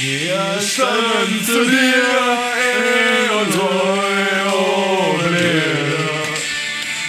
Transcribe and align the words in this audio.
Wir 0.00 0.60
standen 0.60 1.44
zu 1.44 1.64
dir 1.64 2.38
in 2.54 3.30
und 3.36 3.52
treu 3.52 4.46
und 4.54 5.32
leer. 5.32 6.22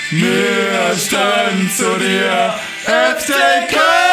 Wir 0.10 0.96
standen 0.97 1.70
zu 1.70 1.99
dir, 1.99 2.55
FC 2.86 3.31
Köln! 3.70 4.10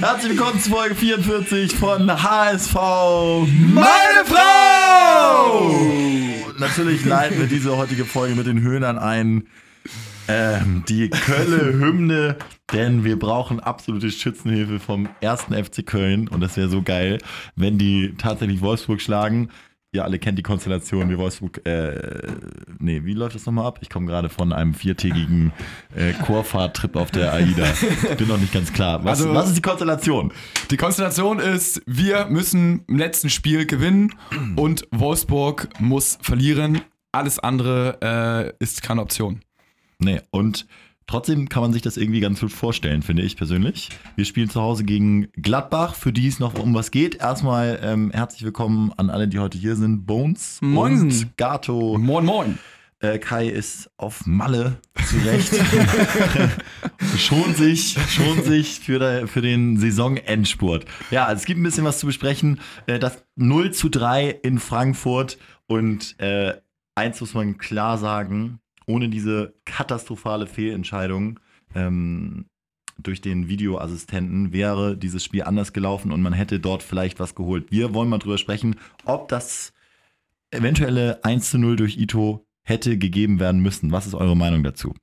Herzlich 0.00 0.32
willkommen 0.32 0.60
zu 0.60 0.70
Folge 0.70 0.96
44 0.96 1.76
von 1.76 2.10
HSV. 2.10 2.74
Meine 2.74 4.24
Frau! 4.26 5.80
Natürlich 6.58 7.04
leiten 7.04 7.38
wir 7.38 7.46
diese 7.46 7.76
heutige 7.76 8.04
Folge 8.04 8.34
mit 8.34 8.48
den 8.48 8.62
Höhnern 8.62 8.98
ein. 8.98 9.46
Ähm, 10.26 10.84
die 10.88 11.08
Kölle-Hymne, 11.08 12.36
denn 12.72 13.04
wir 13.04 13.18
brauchen 13.18 13.60
absolute 13.60 14.10
Schützenhilfe 14.10 14.78
vom 14.80 15.08
ersten 15.20 15.54
FC 15.54 15.84
Köln 15.84 16.28
und 16.28 16.40
das 16.40 16.56
wäre 16.56 16.68
so 16.68 16.82
geil, 16.82 17.18
wenn 17.56 17.78
die 17.78 18.14
tatsächlich 18.18 18.60
Wolfsburg 18.60 19.00
schlagen. 19.00 19.50
Ihr 19.92 20.04
alle 20.04 20.20
kennt 20.20 20.38
die 20.38 20.44
Konstellation, 20.44 21.10
wie 21.10 21.18
Wolfsburg, 21.18 21.66
äh, 21.66 22.22
nee, 22.78 23.00
wie 23.04 23.12
läuft 23.12 23.34
das 23.34 23.44
nochmal 23.46 23.66
ab? 23.66 23.78
Ich 23.82 23.90
komme 23.90 24.06
gerade 24.06 24.28
von 24.28 24.52
einem 24.52 24.72
viertägigen 24.72 25.52
äh, 25.96 26.12
Chorfahrtrip 26.12 26.94
auf 26.94 27.10
der 27.10 27.32
AIDA. 27.32 27.66
Bin 28.16 28.28
noch 28.28 28.38
nicht 28.38 28.52
ganz 28.52 28.72
klar. 28.72 29.04
Was, 29.04 29.20
Also- 29.20 29.34
was 29.34 29.48
ist 29.48 29.56
die 29.56 29.62
Konstellation? 29.62 30.32
Die 30.70 30.76
Konstellation 30.76 31.40
ist, 31.40 31.82
wir 31.86 32.26
müssen 32.26 32.84
im 32.86 32.98
letzten 32.98 33.30
Spiel 33.30 33.66
gewinnen 33.66 34.14
und 34.54 34.86
Wolfsburg 34.92 35.68
muss 35.80 36.18
verlieren. 36.22 36.82
Alles 37.10 37.40
andere 37.40 38.54
äh, 38.60 38.62
ist 38.64 38.82
keine 38.84 39.02
Option. 39.02 39.40
Nee, 39.98 40.20
und 40.30 40.68
trotzdem 41.10 41.48
kann 41.48 41.62
man 41.62 41.72
sich 41.72 41.82
das 41.82 41.96
irgendwie 41.96 42.20
ganz 42.20 42.40
gut 42.40 42.52
vorstellen, 42.52 43.02
finde 43.02 43.22
ich 43.22 43.36
persönlich. 43.36 43.88
Wir 44.14 44.24
spielen 44.24 44.48
zu 44.48 44.60
Hause 44.60 44.84
gegen 44.84 45.30
Gladbach, 45.32 45.94
für 45.94 46.12
die 46.12 46.28
es 46.28 46.38
noch 46.38 46.54
um 46.54 46.72
was 46.72 46.92
geht. 46.92 47.16
Erstmal 47.16 47.80
ähm, 47.82 48.12
herzlich 48.12 48.44
willkommen 48.44 48.92
an 48.96 49.10
alle, 49.10 49.26
die 49.26 49.40
heute 49.40 49.58
hier 49.58 49.74
sind. 49.74 50.06
Bones 50.06 50.58
Moinsen. 50.62 51.08
und 51.08 51.36
Gato. 51.36 51.98
Moin, 51.98 52.24
moin. 52.24 52.58
Äh, 53.00 53.18
Kai 53.18 53.48
ist 53.48 53.90
auf 53.96 54.24
Malle 54.26 54.78
zurecht. 55.06 55.52
schon 57.18 57.54
sich, 57.54 57.96
schon 58.08 58.44
sich 58.44 58.78
für, 58.78 58.98
der, 58.98 59.26
für 59.26 59.42
den 59.42 59.78
Saisonendspurt. 59.78 60.84
Ja, 61.10 61.24
also 61.24 61.40
es 61.40 61.46
gibt 61.46 61.58
ein 61.58 61.64
bisschen 61.64 61.84
was 61.84 61.98
zu 61.98 62.06
besprechen. 62.06 62.60
Äh, 62.86 62.98
das 63.00 63.24
0 63.34 63.72
zu 63.72 63.88
3 63.88 64.28
in 64.42 64.60
Frankfurt 64.60 65.38
und 65.66 66.20
äh, 66.20 66.54
eins 66.94 67.20
muss 67.20 67.34
man 67.34 67.58
klar 67.58 67.98
sagen, 67.98 68.60
ohne 68.90 69.08
diese 69.08 69.54
katastrophale 69.64 70.46
Fehlentscheidung 70.46 71.40
ähm, 71.74 72.46
durch 72.98 73.20
den 73.20 73.48
Videoassistenten 73.48 74.52
wäre 74.52 74.96
dieses 74.96 75.24
Spiel 75.24 75.44
anders 75.44 75.72
gelaufen 75.72 76.12
und 76.12 76.20
man 76.20 76.32
hätte 76.32 76.60
dort 76.60 76.82
vielleicht 76.82 77.18
was 77.20 77.34
geholt. 77.34 77.70
Wir 77.70 77.94
wollen 77.94 78.08
mal 78.08 78.18
drüber 78.18 78.38
sprechen, 78.38 78.76
ob 79.04 79.28
das 79.28 79.72
eventuelle 80.50 81.24
1 81.24 81.50
zu 81.50 81.58
0 81.58 81.76
durch 81.76 81.96
Ito 81.96 82.44
hätte 82.62 82.98
gegeben 82.98 83.40
werden 83.40 83.62
müssen. 83.62 83.92
Was 83.92 84.06
ist 84.06 84.14
eure 84.14 84.36
Meinung 84.36 84.62
dazu? 84.62 84.94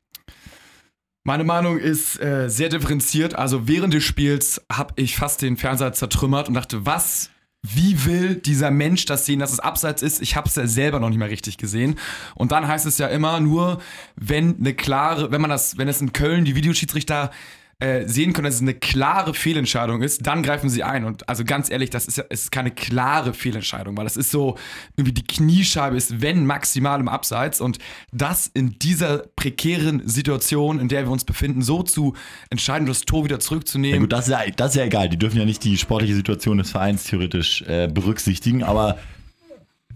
Meine 1.24 1.44
Meinung 1.44 1.78
ist 1.78 2.22
äh, 2.22 2.50
sehr 2.50 2.70
differenziert. 2.70 3.36
Also 3.36 3.68
während 3.68 3.94
des 3.94 4.04
Spiels 4.04 4.66
habe 4.72 4.94
ich 4.96 5.18
fast 5.18 5.42
den 5.42 5.58
Fernseher 5.58 5.92
zertrümmert 5.92 6.48
und 6.48 6.54
dachte, 6.54 6.86
was, 6.86 7.32
wie 7.64 8.06
will 8.06 8.36
dieser 8.36 8.72
Mensch 8.72 9.06
das 9.06 9.26
sehen, 9.26 9.40
dass 9.40 9.52
es 9.52 9.60
abseits 9.60 10.02
ist? 10.02 10.22
Ich 10.22 10.36
habe 10.36 10.48
es 10.48 10.56
ja 10.56 10.68
selber 10.68 11.00
noch 11.00 11.10
nicht 11.10 11.18
mal 11.18 11.30
richtig 11.30 11.58
gesehen. 11.58 12.00
Und 12.36 12.52
dann 12.52 12.68
heißt 12.68 12.86
es 12.86 12.98
ja 12.98 13.08
immer 13.08 13.40
nur, 13.40 13.82
wenn 14.16 14.58
eine 14.58 14.74
klare, 14.74 15.32
wenn 15.32 15.42
man 15.42 15.50
das, 15.50 15.78
wenn 15.78 15.88
es 15.88 16.02
in 16.02 16.14
Köln 16.14 16.46
die 16.46 16.56
Videoschiedsrichter 16.56 17.32
äh, 17.80 18.08
sehen 18.08 18.34
können, 18.34 18.46
dass 18.46 18.56
es 18.56 18.62
eine 18.62 18.74
klare 18.74 19.36
Fehlentscheidung 19.36 20.02
ist, 20.02 20.26
dann 20.26 20.42
greifen 20.42 20.68
sie 20.70 20.82
ein. 20.84 21.04
Und 21.06 21.30
also 21.30 21.44
ganz 21.46 21.70
ehrlich, 21.70 21.92
das 21.92 22.08
ist 22.08 22.18
ja 22.18 22.24
ist 22.24 22.52
keine 22.52 22.72
klare 22.72 23.36
Fehlentscheidung, 23.36 23.96
weil 23.98 24.04
das 24.06 24.18
ist 24.18 24.32
so, 24.32 24.58
irgendwie 24.96 25.14
die 25.14 25.28
Kniescheibe 25.28 25.96
ist, 25.96 26.20
wenn 26.22 26.46
maximal 26.48 27.00
im 27.00 27.08
Abseits. 27.08 27.62
Und 27.62 27.78
das 28.12 28.50
in 28.54 28.80
dieser 28.80 29.20
prekären 29.36 30.02
Situation, 30.08 30.80
in 30.80 30.88
der 30.88 31.04
wir 31.06 31.12
uns 31.12 31.24
befinden, 31.24 31.62
so 31.62 31.84
zu 31.84 32.16
entscheiden, 32.50 32.88
das 32.88 33.02
Tor 33.02 33.26
wieder 33.26 33.36
Ja, 33.36 33.40
zurückzunehmen. 33.42 34.00
gut, 34.02 34.12
das 34.12 34.28
ist 34.28 34.32
ja, 34.32 34.40
das 34.56 34.70
ist 34.72 34.76
ja 34.78 34.86
egal. 34.86 35.10
Die 35.10 35.18
dürfen 35.18 35.38
ja 35.38 35.46
nicht 35.46 35.64
die 35.64 35.78
sportliche 35.78 36.16
Situation 36.16 36.58
des 36.58 36.72
Vereins 36.72 37.04
theoretisch 37.04 37.62
äh, 37.62 37.88
berücksichtigen, 37.88 38.64
aber 38.64 38.98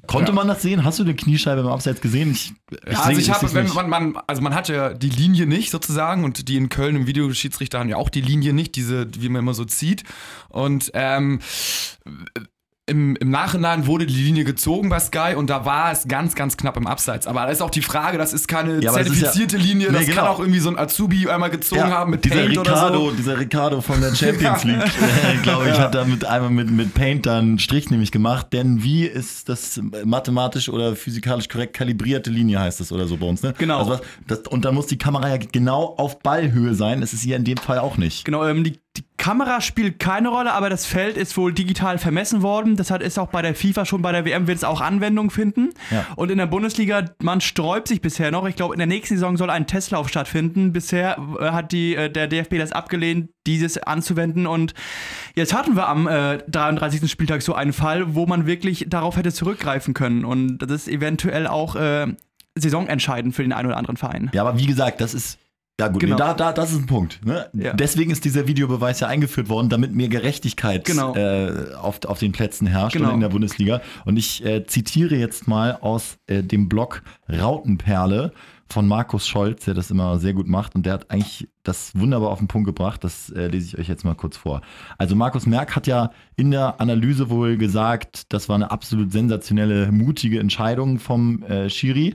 konnte 0.08 0.32
Ja. 0.32 0.36
man 0.36 0.48
das 0.48 0.62
sehen? 0.62 0.84
Hast 0.84 1.00
du 1.00 1.04
eine 1.04 1.16
Kniescheibe 1.16 1.62
im 1.62 1.68
Abseits 1.68 2.02
gesehen? 2.02 2.32
Ich, 2.32 2.54
Ja, 2.90 3.02
also 3.02 3.20
ich 3.20 3.30
habe, 3.32 3.54
wenn 3.54 3.64
nicht. 3.66 3.76
man, 3.76 3.90
man, 3.90 4.18
also 4.28 4.42
man 4.42 4.54
hat 4.56 4.68
ja 4.70 4.94
die 4.94 5.10
Linie 5.10 5.46
nicht 5.48 5.72
sozusagen 5.72 6.24
und 6.24 6.48
die 6.48 6.56
in 6.58 6.70
Köln 6.70 6.96
im 6.96 7.08
Videoschiedsrichter 7.08 7.80
haben 7.80 7.90
ja 7.90 7.98
auch 7.98 8.10
die 8.10 8.22
Linie 8.22 8.54
nicht, 8.54 8.76
diese, 8.76 9.08
wie 9.20 9.30
man 9.30 9.40
immer 9.42 9.54
so 9.54 9.66
zieht. 9.66 10.04
Und 10.50 10.92
ähm, 10.94 11.40
im, 12.92 13.16
im 13.16 13.30
Nachhinein 13.30 13.88
wurde 13.88 14.06
die 14.06 14.14
Linie 14.14 14.44
gezogen 14.44 14.90
bei 14.90 15.00
Sky 15.00 15.34
und 15.36 15.50
da 15.50 15.64
war 15.66 15.92
es 15.92 16.08
ganz, 16.08 16.36
ganz 16.36 16.58
knapp 16.58 16.76
im 16.76 16.86
Abseits. 16.88 17.26
Aber 17.26 17.42
da 17.42 17.48
ist 17.48 17.62
auch 17.62 17.70
die 17.70 17.82
Frage, 17.82 18.18
das 18.18 18.34
ist 18.34 18.48
keine 18.50 18.80
Ja, 18.82 18.92
das 18.92 19.08
ist 19.08 19.20
zertifizierte 19.20 19.58
Linie, 19.58 19.88
Nee, 19.92 19.98
das 20.00 20.06
genau. 20.08 20.18
kann 20.18 20.28
auch 20.28 20.40
irgendwie 20.40 20.60
so 20.60 20.70
ein 20.70 20.78
Azubi 20.78 21.28
einmal 21.30 21.50
gezogen 21.50 21.84
haben 21.84 22.12
mit 22.12 22.26
dieser 22.26 22.36
Paint 22.36 22.58
oder 22.58 22.72
Ricardo, 22.72 23.10
so. 23.10 23.16
dieser 23.16 23.40
Ricardo 23.40 23.82
von 23.82 24.02
der 24.02 24.14
Champions 24.16 24.64
Ja. 24.64 24.70
League, 24.70 24.84
äh, 25.34 25.38
glaube 25.42 25.70
ich, 25.70 25.76
Ja. 25.76 25.84
hat 25.84 25.96
da 25.96 26.04
mit 26.06 26.26
einmal 26.26 26.52
mit, 26.52 26.70
mit 26.70 26.94
Paint 26.94 27.26
dann 27.26 27.38
einen 27.52 27.60
Strich 27.60 27.90
nämlich 27.90 28.12
gemacht. 28.12 28.48
Denn 28.52 28.84
wie 28.84 29.06
ist 29.06 29.48
das 29.48 29.80
mathematisch 30.04 30.68
oder 30.70 30.96
physikalisch 30.96 31.48
korrekt 31.48 31.76
kalibrierte 31.76 32.30
Linie 32.30 32.60
heißt 32.60 32.80
das 32.82 32.92
oder 32.92 33.08
so 33.08 33.16
bei 33.18 33.26
uns, 33.28 33.42
ne? 33.42 33.54
Genau. 33.58 33.80
Also 33.80 33.92
was, 33.92 34.02
das, 34.28 34.40
und 34.50 34.66
dann 34.66 34.76
muss 34.76 34.88
die 34.88 34.98
Kamera 34.98 35.30
ja 35.30 35.38
genau 35.38 35.96
auf 35.98 36.20
Ballhöhe 36.20 36.76
sein. 36.76 37.02
Es 37.02 37.14
ist 37.14 37.22
hier 37.22 37.38
in 37.38 37.44
dem 37.46 37.58
Fall 37.58 37.80
auch 37.80 37.98
nicht. 37.98 38.26
Genau, 38.26 38.46
ähm, 38.46 38.64
die, 38.64 38.74
die 38.98 39.06
Kamera 39.18 39.62
spielt 39.62 40.00
keine 40.00 40.30
Rolle, 40.30 40.52
aber 40.52 40.70
das 40.70 40.86
Feld 40.86 41.16
ist 41.16 41.38
wohl 41.38 41.54
digital 41.54 41.98
vermessen 41.98 42.42
worden. 42.42 42.76
Das 42.76 42.92
hat, 42.92 43.02
ist 43.02 43.18
auch 43.18 43.30
bei 43.30 43.42
der 43.42 43.56
FIFA 43.56 43.86
schon, 43.86 44.02
bei 44.02 44.12
der 44.12 44.26
WM 44.26 44.48
wird 44.48 44.58
es 44.58 44.64
auch 44.64 44.82
Anwendung 44.82 45.32
finden. 45.32 45.70
Ja. 45.92 46.08
Und 46.18 46.30
in 46.30 46.38
der 46.38 46.48
Bundesliga, 46.48 47.06
man 47.22 47.40
sträubt 47.40 47.88
sich 47.88 48.02
bisher 48.02 48.32
noch. 48.32 48.46
Ich 48.48 48.56
glaube, 48.56 48.74
in 48.74 48.80
der 48.80 48.88
nächsten 48.88 49.16
Saison 49.16 49.38
soll 49.38 49.50
ein 49.50 49.66
Testlauf 49.66 50.10
stattfinden. 50.10 50.74
Bisher 50.74 51.18
äh, 51.40 51.52
hat 51.52 51.72
die, 51.72 51.96
äh, 51.96 52.10
der 52.10 52.28
DFB 52.28 52.58
das 52.58 52.74
abgelehnt, 52.74 53.30
dieses 53.48 53.78
anzuwenden. 53.78 54.46
Und 54.46 54.74
jetzt 55.36 55.54
hatten 55.54 55.76
wir 55.76 55.88
am 55.88 56.08
äh, 56.08 56.40
33. 56.50 57.10
Spieltag 57.10 57.44
so 57.44 57.54
einen 57.54 57.74
Fall, 57.74 58.16
wo 58.16 58.26
man 58.26 58.46
wirklich 58.46 58.88
darauf 58.90 59.16
hätte 59.16 59.32
zurückgreifen 59.32 59.94
können. 59.94 60.26
Und 60.26 60.58
das 60.58 60.72
ist 60.72 60.88
eventuell 60.90 61.48
auch 61.48 61.76
äh, 61.76 62.08
saisonentscheidend 62.56 63.36
für 63.36 63.44
den 63.44 63.54
einen 63.54 63.68
oder 63.68 63.78
anderen 63.78 63.98
Verein. 63.98 64.30
Ja, 64.34 64.42
aber 64.42 64.60
wie 64.60 64.66
gesagt, 64.66 65.00
das 65.00 65.14
ist. 65.14 65.38
Ja, 65.80 65.88
gut, 65.88 66.02
Genau. 66.02 66.16
nee, 66.16 66.20
da, 66.20 66.34
da, 66.36 66.54
das 66.54 66.72
ist 66.72 66.78
ein 66.80 66.86
Punkt. 66.86 67.26
Ne? 67.26 67.48
Ja. 67.54 67.74
Deswegen 67.74 68.12
ist 68.12 68.24
dieser 68.24 68.48
Videobeweis 68.48 69.00
ja 69.00 69.08
eingeführt 69.08 69.50
worden, 69.50 69.70
damit 69.70 69.94
mehr 69.96 70.10
Gerechtigkeit 70.10 70.86
Genau. 70.86 71.16
äh, 71.16 71.74
auf, 71.76 72.04
auf 72.06 72.20
den 72.20 72.34
Plätzen 72.34 72.68
herrscht 72.68 72.96
Genau. 72.98 73.10
und 73.10 73.16
in 73.16 73.22
der 73.22 73.30
Bundesliga. 73.30 73.82
Und 74.06 74.18
ich 74.18 74.46
äh, 74.46 74.66
zitiere 74.68 75.16
jetzt 75.16 75.48
mal 75.48 75.78
aus 75.82 76.18
äh, 76.28 76.44
dem 76.44 76.70
Blog 76.70 77.02
Rautenperle 77.32 78.32
von 78.70 78.88
Markus 78.88 79.28
Scholz, 79.28 79.66
der 79.66 79.74
das 79.74 79.92
immer 79.92 80.18
sehr 80.20 80.34
gut 80.34 80.48
macht. 80.48 80.76
Und 80.76 80.86
der 80.86 80.94
hat 80.94 81.10
eigentlich 81.12 81.48
das 81.64 81.92
wunderbar 81.96 82.30
auf 82.30 82.40
den 82.40 82.48
Punkt 82.48 82.68
gebracht. 82.68 83.04
Das 83.04 83.30
äh, 83.32 83.48
lese 83.48 83.68
ich 83.70 83.78
euch 83.80 83.88
jetzt 83.90 84.06
mal 84.06 84.16
kurz 84.16 84.38
vor. 84.38 84.62
Also 84.98 85.16
Markus 85.16 85.46
Merck 85.46 85.76
hat 85.76 85.88
ja 85.88 86.12
in 86.38 86.52
der 86.52 86.80
Analyse 86.80 87.30
wohl 87.30 87.58
gesagt, 87.58 88.32
das 88.32 88.48
war 88.50 88.56
eine 88.56 88.72
absolut 88.72 89.12
sensationelle, 89.12 89.92
mutige 89.92 90.40
Entscheidung 90.40 91.00
vom 91.00 91.44
äh, 91.44 91.70
Schiri. 91.70 92.14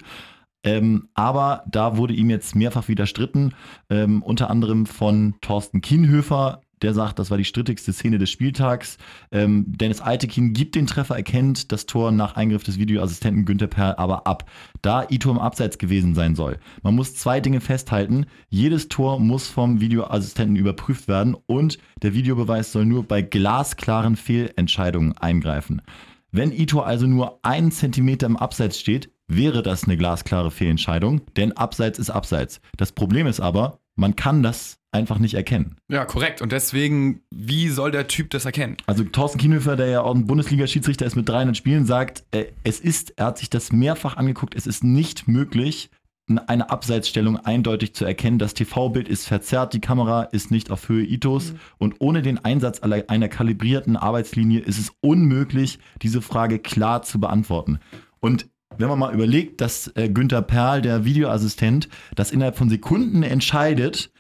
Ähm, 0.67 1.09
aber 1.15 1.63
da 1.71 1.97
wurde 1.97 2.13
ihm 2.13 2.29
jetzt 2.29 2.57
mehrfach 2.57 2.89
widerstritten, 2.89 3.55
ähm, 3.89 4.21
unter 4.23 4.51
anderem 4.51 4.85
von 4.85 5.37
Thorsten 5.41 5.81
Kienhöfer, 5.81 6.61
der 6.83 6.93
sagt, 6.93 7.19
das 7.19 7.31
war 7.31 7.39
die 7.39 7.45
strittigste 7.45 7.93
Szene 7.93 8.19
des 8.19 8.31
Spieltags. 8.31 8.99
Ähm, 9.31 9.65
Dennis 9.69 10.03
Eitekin 10.03 10.53
gibt 10.53 10.75
den 10.75 10.89
Treffer, 10.89 11.17
erkennt 11.17 11.71
das 11.71 11.87
Tor 11.87 12.11
nach 12.11 12.37
Eingriff 12.37 12.65
des 12.65 12.79
Videoassistenten 12.79 13.45
Günther 13.45 13.69
Perl 13.69 13.95
aber 13.97 14.27
ab, 14.27 14.51
da 14.83 15.07
Ito 15.09 15.31
im 15.31 15.39
Abseits 15.39 15.79
gewesen 15.79 16.15
sein 16.15 16.35
soll. 16.35 16.59
Man 16.83 16.97
muss 16.97 17.15
zwei 17.15 17.41
Dinge 17.41 17.61
festhalten. 17.61 18.27
Jedes 18.49 18.89
Tor 18.89 19.21
muss 19.21 19.49
vom 19.49 19.81
Videoassistenten 19.81 20.57
überprüft 20.57 21.07
werden 21.07 21.37
und 21.47 21.79
der 22.03 22.13
Videobeweis 22.13 22.73
soll 22.73 22.85
nur 22.85 23.05
bei 23.05 23.23
glasklaren 23.23 24.17
Fehlentscheidungen 24.17 25.17
eingreifen. 25.17 25.81
Wenn 26.33 26.53
Ito 26.53 26.81
also 26.81 27.07
nur 27.07 27.39
einen 27.43 27.71
Zentimeter 27.71 28.27
im 28.27 28.37
Abseits 28.37 28.79
steht, 28.79 29.11
wäre 29.29 29.63
das 29.63 29.85
eine 29.85 29.97
glasklare 29.97 30.51
Fehlentscheidung, 30.51 31.23
denn 31.37 31.53
Abseits 31.53 31.99
ist 31.99 32.11
Abseits. 32.11 32.61
Das 32.77 32.93
Problem 32.93 33.27
ist 33.27 33.41
aber, 33.41 33.79
man 33.97 34.15
kann 34.15 34.43
das 34.43 34.79
einfach 34.93 35.19
nicht 35.19 35.35
erkennen. 35.35 35.77
Ja, 35.89 36.05
korrekt. 36.05 36.43
Und 36.43 36.53
deswegen, 36.53 37.21
wie 37.31 37.69
soll 37.69 37.91
der 37.91 38.09
Typ 38.09 38.31
das 38.31 38.45
erkennen? 38.45 38.77
Also 38.87 39.05
Thorsten 39.05 39.39
Kienhöfer, 39.39 39.77
der 39.77 39.89
ja 39.89 40.01
auch 40.03 40.15
ein 40.15 40.27
Bundesliga-Schiedsrichter 40.27 41.07
ist 41.07 41.17
mit 41.17 41.29
300 41.29 41.57
Spielen, 41.57 41.87
sagt, 41.87 42.25
äh, 42.31 42.47
es 42.65 42.81
ist, 42.81 43.15
er 43.17 43.27
hat 43.27 43.39
sich 43.39 43.51
das 43.51 43.73
mehrfach 43.73 44.17
angeguckt, 44.17 44.55
es 44.55 44.67
ist 44.67 44.85
nicht 44.85 45.29
möglich, 45.29 45.91
eine 46.29 46.71
Abseitsstellung 46.71 47.37
eindeutig 47.37 47.95
zu 47.95 48.05
erkennen. 48.05 48.39
Das 48.39 48.55
TV-Bild 48.55 49.09
ist 49.09 49.29
verzerrt, 49.29 49.75
die 49.75 49.81
Kamera 49.81 50.23
ist 50.25 50.51
nicht 50.51 50.71
auf 50.71 50.89
Höhe 50.89 51.05
Itos 51.05 51.55
und 51.79 51.97
ohne 52.01 52.23
den 52.23 52.45
Einsatz 52.45 52.81
einer 52.81 53.29
kalibrierten 53.29 53.97
Arbeitslinie 53.97 54.61
ist 54.61 54.79
es 54.79 54.93
unmöglich, 55.01 55.79
diese 56.03 56.23
Frage 56.23 56.59
klar 56.59 57.03
zu 57.03 57.21
beantworten. 57.21 57.79
Und 58.19 58.49
wenn 58.79 58.89
man 58.89 58.99
mal 58.99 59.15
überlegt, 59.15 59.61
dass 59.61 59.91
äh, 59.97 60.09
Günther 60.09 60.43
Perl, 60.43 60.83
der 60.83 61.05
Videoassistent, 61.05 61.89
das 62.15 62.31
innerhalb 62.31 62.57
von 62.57 62.69
Sekunden 62.69 63.23
entscheidet, 63.23 64.11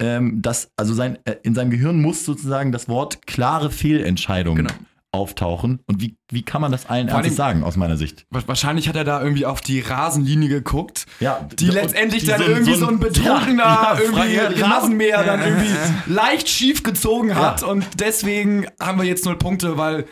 ähm, 0.00 0.42
dass, 0.42 0.68
also 0.76 0.92
sein, 0.94 1.18
äh, 1.24 1.36
in 1.42 1.54
seinem 1.54 1.70
Gehirn 1.70 2.00
muss 2.02 2.24
sozusagen 2.24 2.72
das 2.72 2.88
Wort 2.88 3.26
klare 3.26 3.70
Fehlentscheidung 3.70 4.56
Genau. 4.56 4.72
auftauchen. 5.12 5.80
Und 5.86 6.02
wie, 6.02 6.16
wie 6.30 6.42
kann 6.42 6.60
man 6.60 6.70
das 6.70 6.84
allen 6.90 7.08
Ernstes 7.08 7.36
sagen, 7.36 7.62
aus 7.62 7.76
meiner 7.76 7.96
Sicht? 7.96 8.26
Wa- 8.30 8.42
Wahrscheinlich 8.44 8.88
hat 8.90 8.96
er 8.96 9.04
da 9.04 9.22
irgendwie 9.22 9.46
auf 9.46 9.62
die 9.62 9.80
Rasenlinie 9.80 10.50
geguckt. 10.50 11.06
Ja, 11.20 11.48
Die 11.58 11.68
letztendlich 11.68 12.24
die 12.24 12.28
dann 12.28 12.42
irgendwie 12.42 12.74
so 12.74 12.88
ein, 12.88 12.98
betrunkener 12.98 13.62
ja, 13.64 13.96
ja, 13.96 13.98
irgendwie 14.00 14.60
Rasenmäher 14.60 15.24
dann 15.24 15.40
irgendwie 15.40 15.72
leicht 16.12 16.48
schief 16.50 16.82
gezogen 16.82 17.34
hat 17.34 17.62
und 17.62 17.86
deswegen 17.98 18.66
haben 18.78 18.98
wir 18.98 19.06
jetzt 19.06 19.24
null 19.24 19.38
Punkte, 19.38 19.78
weil 19.78 20.04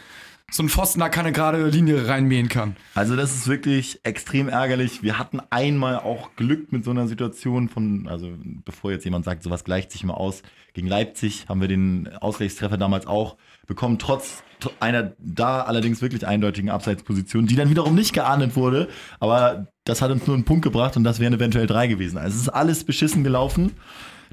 so 0.50 0.62
ein 0.62 0.68
Pfosten 0.68 1.00
da 1.00 1.08
keine 1.08 1.32
gerade 1.32 1.66
Linie 1.68 2.06
reinmähen 2.06 2.48
kann. 2.48 2.76
Also 2.94 3.16
das 3.16 3.34
ist 3.34 3.48
wirklich 3.48 4.00
extrem 4.04 4.48
ärgerlich. 4.48 5.02
Wir 5.02 5.18
hatten 5.18 5.40
einmal 5.50 5.96
auch 5.98 6.36
Glück 6.36 6.70
mit 6.70 6.84
so 6.84 6.90
einer 6.90 7.08
Situation 7.08 7.68
von, 7.68 8.06
also 8.08 8.30
bevor 8.64 8.92
jetzt 8.92 9.04
jemand 9.04 9.24
sagt, 9.24 9.42
sowas 9.42 9.64
gleicht 9.64 9.90
sich 9.90 10.04
mal 10.04 10.14
aus, 10.14 10.42
gegen 10.72 10.86
Leipzig 10.86 11.46
haben 11.48 11.60
wir 11.60 11.68
den 11.68 12.08
Ausgleichstreffer 12.20 12.76
damals 12.76 13.06
auch 13.06 13.36
bekommen, 13.66 13.98
trotz 13.98 14.42
tr- 14.60 14.70
einer 14.80 15.14
da 15.18 15.62
allerdings 15.62 16.02
wirklich 16.02 16.26
eindeutigen 16.26 16.70
Abseitsposition, 16.70 17.46
die 17.46 17.56
dann 17.56 17.70
wiederum 17.70 17.94
nicht 17.94 18.12
geahndet 18.12 18.54
wurde, 18.54 18.88
aber 19.18 19.68
das 19.84 20.02
hat 20.02 20.10
uns 20.10 20.26
nur 20.26 20.36
einen 20.36 20.44
Punkt 20.44 20.62
gebracht 20.62 20.96
und 20.96 21.04
das 21.04 21.20
wären 21.20 21.32
eventuell 21.32 21.66
drei 21.66 21.86
gewesen. 21.86 22.18
Also 22.18 22.36
es 22.36 22.42
ist 22.42 22.48
alles 22.48 22.84
beschissen 22.84 23.24
gelaufen. 23.24 23.72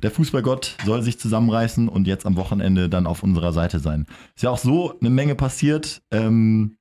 Der 0.04 0.12
Fußballgott 0.12 0.78
soll 0.86 1.04
sich 1.04 1.20
zusammenreißen 1.20 1.88
und 1.88 2.08
jetzt 2.08 2.26
am 2.26 2.36
Wochenende 2.36 2.90
dann 2.90 3.06
auf 3.06 3.24
unserer 3.24 3.54
Seite 3.54 3.80
sein. 3.80 4.08
Ist 4.36 4.44
ja 4.44 4.50
auch 4.50 4.58
so 4.58 5.00
eine 5.00 5.10
Menge 5.10 5.36
passiert. 5.36 6.02
Ähm, 6.12 6.78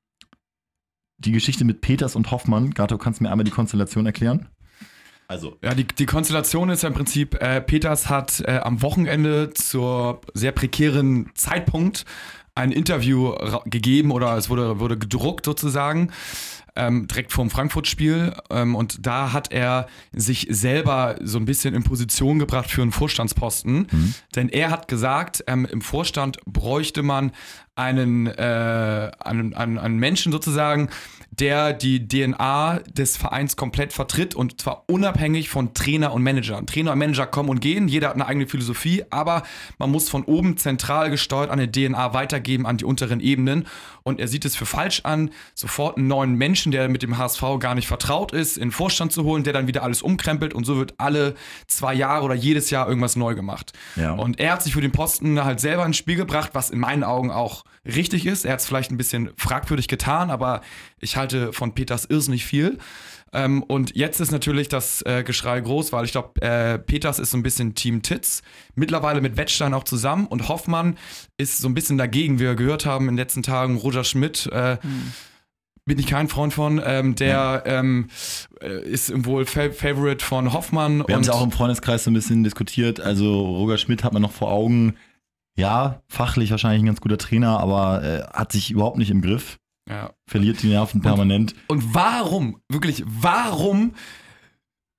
die 1.19 1.33
Geschichte 1.33 1.65
mit 1.65 1.83
Peters 1.83 2.17
und 2.17 2.31
Hoffmann. 2.31 2.71
Gato, 2.71 2.97
kannst 2.97 3.21
du 3.21 3.25
mir 3.25 3.31
einmal 3.31 3.45
die 3.45 3.51
Konstellation 3.51 4.07
erklären? 4.07 4.49
Also, 5.29 5.59
Ja, 5.63 5.75
die, 5.75 5.87
die 5.87 6.07
Konstellation 6.07 6.71
ist 6.71 6.83
ja 6.83 6.89
im 6.89 6.95
Prinzip, 6.95 7.41
äh, 7.41 7.61
Peters 7.61 8.09
hat 8.09 8.41
äh, 8.41 8.59
am 8.59 8.83
Wochenende 8.83 9.51
zur 9.51 10.23
sehr 10.35 10.51
prekären 10.51 11.31
Zeitpunkt 11.35 12.05
ein 12.57 12.73
Interview 12.73 13.35
gegeben 13.67 14.11
oder 14.11 14.37
es 14.37 14.51
wurde, 14.51 14.81
wurde 14.81 14.99
gedruckt 14.99 15.45
sozusagen, 15.45 16.11
ähm, 16.77 17.07
direkt 17.09 17.33
vorm 17.33 17.51
Frankfurt-Spiel. 17.51 18.35
Ähm, 18.51 18.75
und 18.75 19.07
da 19.07 19.33
hat 19.33 19.53
er 19.53 19.87
sich 20.13 20.47
selber 20.51 21.17
so 21.23 21.39
ein 21.39 21.45
bisschen 21.45 21.75
in 21.75 21.83
Position 21.83 22.39
gebracht 22.39 22.71
für 22.71 22.83
einen 22.83 22.93
Vorstandsposten. 22.93 23.87
Denn 24.35 24.49
er 24.49 24.71
hat 24.71 24.89
gesagt, 24.89 25.45
ähm, 25.47 25.67
im 25.67 25.81
Vorstand 25.81 26.39
bräuchte 26.47 27.03
man 27.03 27.33
einen, 27.77 28.27
äh, 28.27 29.11
einen, 29.21 29.55
einen, 29.55 29.79
einen 29.79 29.99
Menschen 29.99 30.33
sozusagen, 30.33 30.91
der 31.31 31.73
die 31.73 32.07
DNA 32.07 32.81
des 32.93 33.17
Vereins 33.17 33.57
komplett 33.57 33.93
vertritt 33.93 34.35
und 34.35 34.61
zwar 34.61 34.85
unabhängig 34.89 35.49
von 35.49 35.73
Trainer 35.75 36.13
und 36.13 36.23
Manager. 36.23 36.65
Trainer 36.67 36.93
und 36.93 36.99
Manager 36.99 37.27
kommen 37.27 37.49
und 37.49 37.61
gehen, 37.61 37.89
jeder 37.89 38.09
hat 38.09 38.15
eine 38.15 38.27
eigene 38.27 38.47
Philosophie, 38.47 39.05
aber 39.11 39.45
man 39.79 39.91
muss 39.91 40.09
von 40.09 40.25
oben 40.25 40.57
zentral 40.57 41.11
gesteuert 41.11 41.51
eine 41.51 41.71
DNA 41.71 42.13
weitergeben 42.13 42.67
an 42.67 42.77
die 42.77 42.85
unteren 42.85 43.21
Ebenen. 43.21 43.67
Und 44.03 44.19
er 44.19 44.29
sieht 44.29 44.45
es 44.45 44.57
für 44.57 44.67
falsch 44.67 45.03
an, 45.05 45.31
sofort 45.55 45.97
einen 45.97 46.09
neuen 46.09 46.35
Menschen, 46.35 46.73
der 46.73 46.89
mit 46.89 47.03
dem 47.03 47.17
HSV 47.17 47.43
gar 47.61 47.75
nicht 47.75 47.87
vertraut 47.87 48.33
ist, 48.33 48.57
in 48.57 48.65
den 48.65 48.73
Vorstand 48.73 49.13
zu 49.13 49.25
holen, 49.25 49.45
der 49.45 49.53
dann 49.53 49.67
wieder 49.67 49.83
alles 49.83 50.03
umkrempelt 50.03 50.53
und 50.53 50.65
so 50.65 50.77
wird 50.77 50.95
alle 50.99 51.35
zwei 51.67 51.95
Jahre 51.95 52.25
oder 52.25 52.35
jedes 52.35 52.71
Jahr 52.71 52.89
irgendwas 52.89 53.17
neu 53.17 53.35
gemacht. 53.35 53.73
Ja. 53.97 54.13
Und 54.13 54.41
er 54.41 54.53
hat 54.53 54.63
sich 54.63 54.73
für 54.73 54.81
den 54.81 54.93
Posten 54.93 55.43
halt 55.45 55.61
selber 55.61 55.87
ins 55.87 55.97
Spiel 55.97 56.17
gebracht, 56.17 56.51
was 56.55 56.71
in 56.71 56.81
meinen 56.81 57.05
Augen 57.05 57.31
auch 57.31 57.60
richtig 57.85 58.27
ist. 58.27 58.45
Er 58.45 58.53
hat 58.53 58.61
es 58.61 58.67
vielleicht 58.67 58.91
ein 58.91 58.97
bisschen 58.97 59.31
fragwürdig 59.37 59.89
getan, 59.89 60.31
aber 60.31 60.61
ich 61.01 61.17
halte 61.17 61.53
von 61.53 61.75
Peters 61.75 62.05
irrsinnig 62.05 62.45
viel. 62.45 62.79
Ähm, 63.33 63.62
und 63.62 63.95
jetzt 63.95 64.21
ist 64.21 64.33
natürlich 64.33 64.69
das 64.69 65.03
äh, 65.03 65.23
Geschrei 65.23 65.61
groß, 65.61 65.93
weil 65.93 66.05
ich 66.05 66.12
glaube, 66.12 66.41
äh, 66.43 66.79
Peters 66.79 67.19
ist 67.19 67.31
so 67.31 67.39
ein 67.39 67.43
bisschen 67.43 67.75
Team 67.75 68.03
Titz, 68.03 68.43
mittlerweile 68.75 69.21
mit 69.21 69.37
Wettstein 69.37 69.73
auch 69.73 69.85
zusammen 69.85 70.27
und 70.27 70.49
Hoffmann 70.49 70.99
ist 71.37 71.59
so 71.59 71.69
ein 71.69 71.75
bisschen 71.75 71.97
dagegen, 71.97 72.39
wie 72.41 72.45
wir 72.45 72.55
gehört 72.57 72.87
haben 72.87 73.09
in 73.09 73.12
den 73.12 73.19
letzten 73.19 73.43
Tagen. 73.43 73.77
Roger 73.77 74.03
Schmidt 74.03 74.47
äh, 74.53 74.79
bin 75.85 75.99
ich 75.99 76.07
kein 76.07 76.29
Freund 76.29 76.53
von, 76.53 76.81
ähm, 76.85 77.15
der 77.15 77.62
ähm, 77.67 78.09
äh, 78.61 78.83
ist 78.83 79.12
wohl 79.25 79.47
Fa 79.47 79.71
Favorite 79.71 80.25
von 80.25 80.53
Hoffmann. 80.53 81.05
wir 81.07 81.15
haben 81.15 81.23
es 81.23 81.31
auch 81.31 81.43
im 81.43 81.53
Freundeskreis 81.53 82.05
so 82.05 82.11
ein 82.11 82.15
bisschen 82.15 82.45
diskutiert. 82.45 83.01
Also, 83.01 83.57
Roger 83.57 83.79
Schmidt 83.79 84.05
hat 84.05 84.12
man 84.12 84.23
noch 84.23 84.33
vor 84.33 84.51
Augen. 84.51 84.97
Ja, 85.61 86.03
fachlich 86.09 86.51
wahrscheinlich 86.51 86.83
ein 86.83 86.87
ganz 86.87 87.01
guter 87.01 87.19
Trainer, 87.19 87.61
aber 87.61 88.03
äh, 88.03 88.23
hat 88.33 88.53
sich 88.53 88.71
überhaupt 88.71 88.99
nicht 88.99 89.11
im 89.11 89.21
Griff. 89.23 89.59
ja. 89.89 90.11
Verliert 90.27 90.62
die 90.62 90.69
Nerven 90.69 91.03
permanent. 91.03 91.55
Und 91.69 91.95
warum, 91.95 92.61
wirklich, 92.69 93.05
warum 93.07 93.95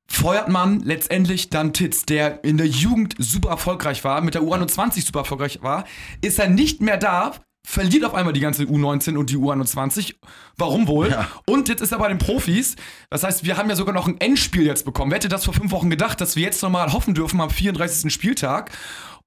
feuert 0.08 0.50
man 0.50 0.82
letztendlich 0.82 1.50
dann 1.50 1.74
Titz, 1.74 2.06
der 2.06 2.44
in 2.44 2.58
der 2.58 2.68
Jugend 2.68 3.16
super 3.18 3.50
erfolgreich 3.50 4.04
war, 4.04 4.22
mit 4.22 4.36
der 4.36 4.42
U21 4.42 5.06
super 5.06 5.20
erfolgreich 5.20 5.60
war, 5.62 5.86
ist 6.22 6.38
er 6.38 6.50
nicht 6.50 6.82
mehr 6.82 6.98
da, 6.98 7.34
verliert 7.66 8.04
auf 8.04 8.14
einmal 8.14 8.34
die 8.34 8.40
ganze 8.40 8.64
U19 8.64 9.18
und 9.18 9.30
die 9.30 9.38
U21. 9.38 10.16
Warum 10.58 10.88
wohl? 10.88 11.10
Ja. 11.10 11.28
Und 11.46 11.70
jetzt 11.70 11.82
ist 11.82 11.92
er 11.92 12.00
bei 12.00 12.10
den 12.10 12.18
Profis. 12.18 12.76
Das 13.10 13.24
heißt, 13.24 13.46
wir 13.46 13.58
haben 13.58 13.70
ja 13.70 13.76
sogar 13.76 13.94
noch 13.94 14.08
ein 14.08 14.20
Endspiel 14.20 14.66
jetzt 14.66 14.84
bekommen. 14.84 15.12
Wer 15.12 15.18
hätte 15.18 15.30
das 15.30 15.46
vor 15.46 15.54
fünf 15.54 15.72
Wochen 15.72 15.90
gedacht, 15.90 16.20
dass 16.20 16.36
wir 16.36 16.44
jetzt 16.44 16.62
nochmal 16.62 16.92
hoffen 16.92 17.14
dürfen 17.14 17.40
am 17.40 17.50
34. 17.50 18.12
Spieltag? 18.12 18.72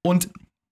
Und 0.03 0.29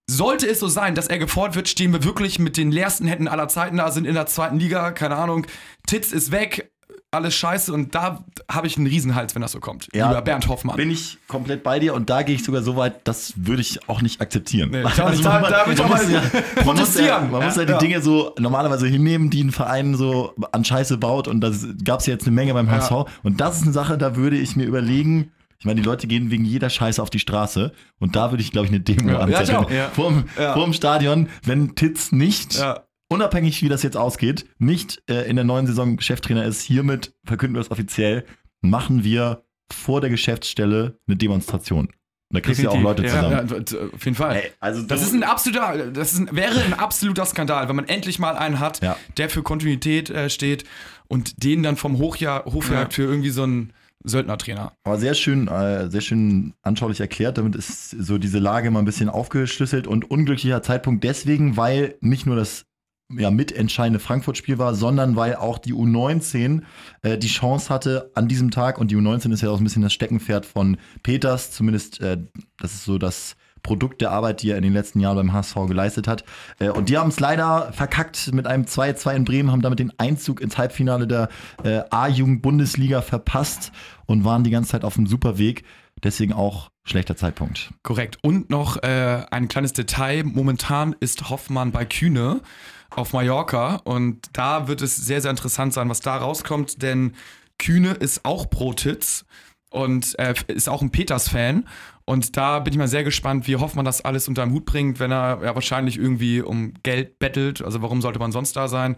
sollte 0.10 0.48
es 0.48 0.60
so 0.60 0.68
sein, 0.68 0.96
dass 0.96 1.08
er 1.08 1.18
gefordert 1.18 1.56
wird, 1.56 1.68
stehen 1.70 1.94
wir 1.94 2.04
wirklich 2.04 2.40
mit 2.40 2.58
den 2.58 2.72
leersten 2.72 3.06
Händen 3.08 3.28
aller 3.28 3.48
Zeiten 3.48 3.78
da, 3.78 3.90
sind 3.92 4.06
in 4.06 4.14
der 4.16 4.26
zweiten 4.26 4.60
Liga, 4.60 4.92
keine 4.92 5.16
Ahnung, 5.16 5.46
Titz 5.88 6.12
ist 6.12 6.32
weg, 6.32 6.70
alles 7.12 7.36
scheiße 7.36 7.72
und 7.72 7.94
da 7.94 8.26
habe 8.50 8.66
ich 8.66 8.76
einen 8.76 8.88
Riesenhals, 8.88 9.36
wenn 9.36 9.44
das 9.44 9.52
so 9.52 9.60
kommt. 9.60 9.88
Ja, 9.94 10.10
Lieber 10.10 10.24
Bernd 10.24 10.48
Hoffmann. 10.48 10.76
Bin 10.78 10.90
ich 10.90 11.20
komplett 11.28 11.62
bei 11.64 11.78
dir 11.80 11.94
und 11.94 12.10
da 12.10 12.24
gehe 12.24 12.34
ich 12.36 12.44
sogar 12.44 12.64
so 12.64 12.76
weit, 12.76 13.02
das 13.08 13.34
würde 13.36 13.62
ich 13.62 13.88
auch 13.88 14.02
nicht 14.02 14.20
akzeptieren. 14.20 14.72
Nee, 14.72 14.84
auch 14.84 15.10
nicht. 15.12 15.24
Da- 15.24 15.40
da 15.42 15.66
will 15.68 15.74
ich 15.76 15.80
auch 15.80 15.90
mal 15.90 16.12
ja, 16.12 16.22
man 16.66 16.76
muss 16.76 17.00
ja, 17.00 17.20
man 17.22 17.46
muss 17.46 17.56
ja 17.56 17.66
die 17.66 17.72
Ja. 17.74 17.78
Dinge 17.78 18.02
so 18.02 18.34
normalerweise 18.40 18.88
hinnehmen, 18.88 19.30
die 19.30 19.44
ein 19.44 19.52
Verein 19.52 19.94
so 19.96 20.34
an 20.52 20.66
Scheiße 20.66 20.98
baut 20.98 21.28
und 21.28 21.42
das 21.42 21.66
gab 21.86 22.00
es 22.00 22.08
jetzt 22.08 22.26
eine 22.26 22.34
Menge 22.36 22.54
beim 22.56 22.70
HSV 22.70 23.06
und 23.22 23.40
das 23.40 23.58
ist 23.58 23.64
eine 23.64 23.74
Sache, 23.74 23.98
da 24.00 24.16
würde 24.16 24.38
ich 24.38 24.56
mir 24.56 24.66
überlegen, 24.66 25.32
ich 25.64 25.66
meine, 25.66 25.80
die 25.80 25.86
Leute 25.88 26.08
gehen 26.08 26.30
wegen 26.30 26.44
jeder 26.44 26.70
Scheiße 26.70 27.02
auf 27.02 27.10
die 27.10 27.20
Straße 27.20 27.72
und 27.98 28.18
da 28.18 28.32
würde 28.34 28.44
ich, 28.44 28.52
glaube 28.52 28.66
ich, 28.68 28.72
eine 28.74 28.82
Demo 28.82 29.12
Ja, 29.12 29.20
anzetteln. 29.20 29.58
auch, 29.58 29.72
ja. 29.72 29.88
Vorm, 29.88 30.26
Ja. 30.38 30.52
vorm 30.52 30.74
Stadion, 30.74 31.30
wenn 31.46 31.74
Titz 31.76 32.12
nicht 32.12 32.56
Ja. 32.56 32.84
unabhängig 33.08 33.64
wie 33.64 33.70
das 33.70 33.82
jetzt 33.82 33.96
ausgeht, 33.96 34.46
nicht 34.60 35.02
äh, 35.10 35.22
in 35.30 35.38
der 35.38 35.46
neuen 35.46 35.66
Saison 35.66 36.02
Cheftrainer 36.02 36.44
ist, 36.44 36.62
hiermit 36.64 37.14
verkünden 37.24 37.56
wir 37.56 37.62
das 37.62 37.72
offiziell, 37.72 38.26
machen 38.62 39.06
wir 39.06 39.46
vor 39.72 40.02
der 40.02 40.10
Geschäftsstelle 40.10 41.00
eine 41.08 41.16
Demonstration. 41.16 41.86
Und 41.88 41.94
da 42.30 42.42
kriegst 42.42 42.60
du 42.60 42.64
ja 42.66 42.70
auch 42.72 42.82
Leute 42.82 43.04
Definitiv, 43.04 43.32
Ja, 43.32 43.48
zusammen. 43.48 43.66
ja, 43.90 43.96
auf 43.96 44.04
jeden 44.06 44.16
Fall. 44.18 44.36
Ey, 44.36 44.52
also 44.60 44.82
Das 44.82 45.00
so- 45.00 45.06
ist 45.08 45.14
ein 45.14 45.24
absoluter, 45.24 45.88
das 45.94 46.18
ein, 46.20 46.28
wäre 46.34 46.62
ein 46.62 46.74
absoluter 46.74 47.26
Skandal, 47.26 47.70
wenn 47.70 47.76
man 47.78 47.88
endlich 47.88 48.20
mal 48.20 48.36
einen 48.36 48.60
hat, 48.60 48.84
Ja. 48.84 48.98
der 49.16 49.30
für 49.30 49.44
Kontinuität 49.44 50.10
äh, 50.10 50.30
steht 50.30 50.66
und 51.08 51.42
den 51.42 51.64
dann 51.64 51.78
vom 51.78 52.00
Hochjahr, 52.00 52.44
Hofjagd 52.44 52.94
für 52.96 53.04
irgendwie 53.04 53.30
so 53.30 53.44
einen 53.44 53.72
Söldnertrainer. 54.04 54.74
Aber 54.84 54.98
sehr 54.98 55.14
schön, 55.14 55.48
äh, 55.48 55.90
sehr 55.90 56.02
schön 56.02 56.54
anschaulich 56.62 57.00
erklärt. 57.00 57.38
Damit 57.38 57.56
ist 57.56 57.92
so 57.92 58.18
diese 58.18 58.40
Lage 58.40 58.72
mal 58.72 58.80
ein 58.80 58.86
bisschen 58.86 59.10
aufgeschlüsselt 59.10 59.88
und 59.88 60.10
unglücklicher 60.10 60.62
Zeitpunkt 60.62 61.04
deswegen, 61.04 61.58
weil 61.58 61.96
nicht 62.02 62.26
nur 62.26 62.36
das 62.36 62.66
ja, 63.12 63.32
mitentscheidende 63.32 64.00
Frankfurt-Spiel 64.00 64.58
war, 64.58 64.76
sondern 64.76 65.16
weil 65.16 65.36
auch 65.36 65.58
die 65.58 65.74
U19 65.74 66.64
äh, 67.02 67.18
die 67.18 67.28
Chance 67.28 67.70
hatte 67.70 68.12
an 68.16 68.28
diesem 68.28 68.52
Tag 68.52 68.78
und 68.78 68.92
die 68.92 68.96
U19 68.96 69.32
ist 69.34 69.42
ja 69.42 69.50
auch 69.50 69.58
ein 69.58 69.64
bisschen 69.64 69.82
das 69.82 69.94
Steckenpferd 69.94 70.46
von 70.46 70.78
Peters, 71.04 71.52
zumindest 71.52 72.00
äh, 72.02 72.18
das 72.58 72.74
ist 72.74 72.86
so 72.86 72.98
das 72.98 73.36
Produkt 73.64 74.02
der 74.02 74.12
Arbeit, 74.12 74.42
die 74.42 74.52
er 74.52 74.58
in 74.58 74.64
den 74.64 74.74
letzten 74.74 75.00
Jahren 75.00 75.16
beim 75.16 75.34
HSV 75.34 75.56
geleistet 75.68 76.08
hat. 76.08 76.24
Äh, 76.60 76.70
und 76.70 76.90
die 76.90 76.98
haben 76.98 77.10
es 77.10 77.20
leider 77.20 77.72
verkackt 77.74 78.32
mit 78.34 78.46
einem 78.46 78.66
2-2 78.66 79.16
in 79.16 79.26
Bremen, 79.26 79.52
haben 79.52 79.62
damit 79.62 79.80
den 79.80 79.98
Einzug 79.98 80.42
ins 80.42 80.58
Halbfinale 80.58 81.08
der 81.08 81.30
äh, 81.64 81.82
A-Jugend-Bundesliga 81.90 83.02
verpasst 83.02 83.72
und 84.06 84.26
waren 84.26 84.44
die 84.44 84.52
ganze 84.52 84.72
Zeit 84.72 84.84
auf 84.84 84.96
dem 84.96 85.08
super 85.08 85.38
Weg. 85.38 85.64
Deswegen 86.04 86.34
auch 86.34 86.70
schlechter 86.84 87.16
Zeitpunkt. 87.16 87.72
Korrekt. 87.82 88.18
Und 88.22 88.50
noch 88.50 88.84
äh, 88.84 89.24
ein 89.32 89.48
kleines 89.48 89.74
Detail. 89.74 90.24
Momentan 90.26 90.96
ist 91.00 91.30
Hoffmann 91.30 91.72
bei 91.72 91.86
Kühne 91.86 92.42
auf 92.90 93.14
Mallorca 93.14 93.78
und 93.86 94.28
da 94.34 94.68
wird 94.68 94.82
es 94.82 94.98
sehr, 94.98 95.22
sehr 95.22 95.32
interessant 95.32 95.74
sein, 95.74 95.90
was 95.90 96.02
da 96.02 96.18
rauskommt, 96.18 96.82
denn 96.82 97.14
Kühne 97.58 97.92
ist 97.92 98.26
auch 98.26 98.50
Pro-Titz 98.50 99.26
und 99.70 100.18
äh, 100.20 100.34
ist 100.48 100.70
auch 100.70 100.82
ein 100.82 100.92
Peters-Fan. 100.92 101.68
Und 102.06 102.36
da 102.38 102.60
bin 102.60 102.74
ich 102.74 102.78
mal 102.78 102.88
sehr 102.88 103.04
gespannt, 103.04 103.48
wie 103.48 103.56
Hoffmann 103.56 103.86
das 103.86 104.02
alles 104.02 104.28
unter 104.28 104.46
den 104.46 104.52
Hut 104.54 104.66
bringt, 104.66 105.00
wenn 105.00 105.12
er 105.12 105.42
ja 105.44 105.56
wahrscheinlich 105.56 105.98
irgendwie 105.98 106.42
um 106.42 106.74
Geld 106.84 107.20
bettelt. 107.20 107.62
Also 107.62 107.82
warum 107.82 108.02
sollte 108.02 108.20
man 108.20 108.32
sonst 108.32 108.56
da 108.56 108.68
sein? 108.68 108.96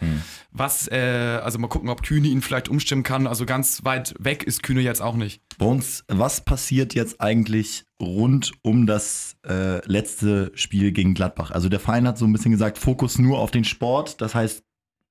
Was, 0.51 0.87
äh, 0.87 1.39
also 1.43 1.59
mal 1.59 1.67
gucken, 1.67 1.89
ob 1.89 2.03
Kühne 2.03 2.27
ihn 2.27 2.41
vielleicht 2.41 2.69
umstimmen 2.69 3.03
kann. 3.03 3.27
Also 3.27 3.45
ganz 3.45 3.83
weit 3.83 4.15
weg 4.19 4.43
ist 4.43 4.63
Kühne 4.63 4.81
jetzt 4.81 5.01
auch 5.01 5.15
nicht. 5.15 5.41
Bei 5.57 5.65
uns, 5.65 6.03
was 6.07 6.43
passiert 6.43 6.95
jetzt 6.95 7.21
eigentlich 7.21 7.85
rund 8.01 8.51
um 8.61 8.87
das 8.87 9.35
äh, 9.47 9.85
letzte 9.87 10.51
Spiel 10.55 10.91
gegen 10.91 11.13
Gladbach? 11.13 11.51
Also 11.51 11.69
der 11.69 11.79
Verein 11.79 12.07
hat 12.07 12.17
so 12.17 12.25
ein 12.25 12.33
bisschen 12.33 12.51
gesagt, 12.51 12.77
Fokus 12.77 13.19
nur 13.19 13.39
auf 13.39 13.51
den 13.51 13.63
Sport. 13.63 14.19
Das 14.21 14.35
heißt, 14.35 14.64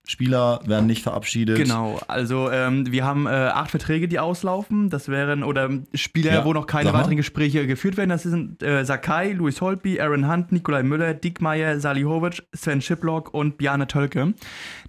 Spieler 0.06 0.60
werden 0.66 0.86
nicht 0.86 1.02
verabschiedet. 1.02 1.56
Genau, 1.56 1.98
also 2.08 2.50
ähm, 2.50 2.92
wir 2.92 3.04
haben 3.04 3.26
äh, 3.26 3.30
acht 3.30 3.70
Verträge, 3.70 4.06
die 4.06 4.18
auslaufen. 4.18 4.90
Das 4.90 5.08
wären, 5.08 5.42
oder 5.42 5.70
Spieler, 5.94 6.32
Ja, 6.32 6.44
wo 6.44 6.52
noch 6.52 6.66
keine 6.66 6.92
weiteren 6.92 7.16
Gespräche 7.16 7.66
geführt 7.66 7.96
werden. 7.96 8.10
Das 8.10 8.24
sind 8.24 8.62
äh, 8.62 8.84
Sakai, 8.84 9.32
Louis 9.32 9.62
Holtby, 9.62 10.00
Aaron 10.00 10.30
Hunt, 10.30 10.52
Nikolai 10.52 10.82
Müller, 10.82 11.14
Diekmeyer, 11.14 11.80
Salihovic, 11.80 12.42
Sven 12.54 12.82
Schiplock 12.82 13.32
und 13.32 13.56
Bjarne 13.56 13.86
Tölke. 13.86 14.34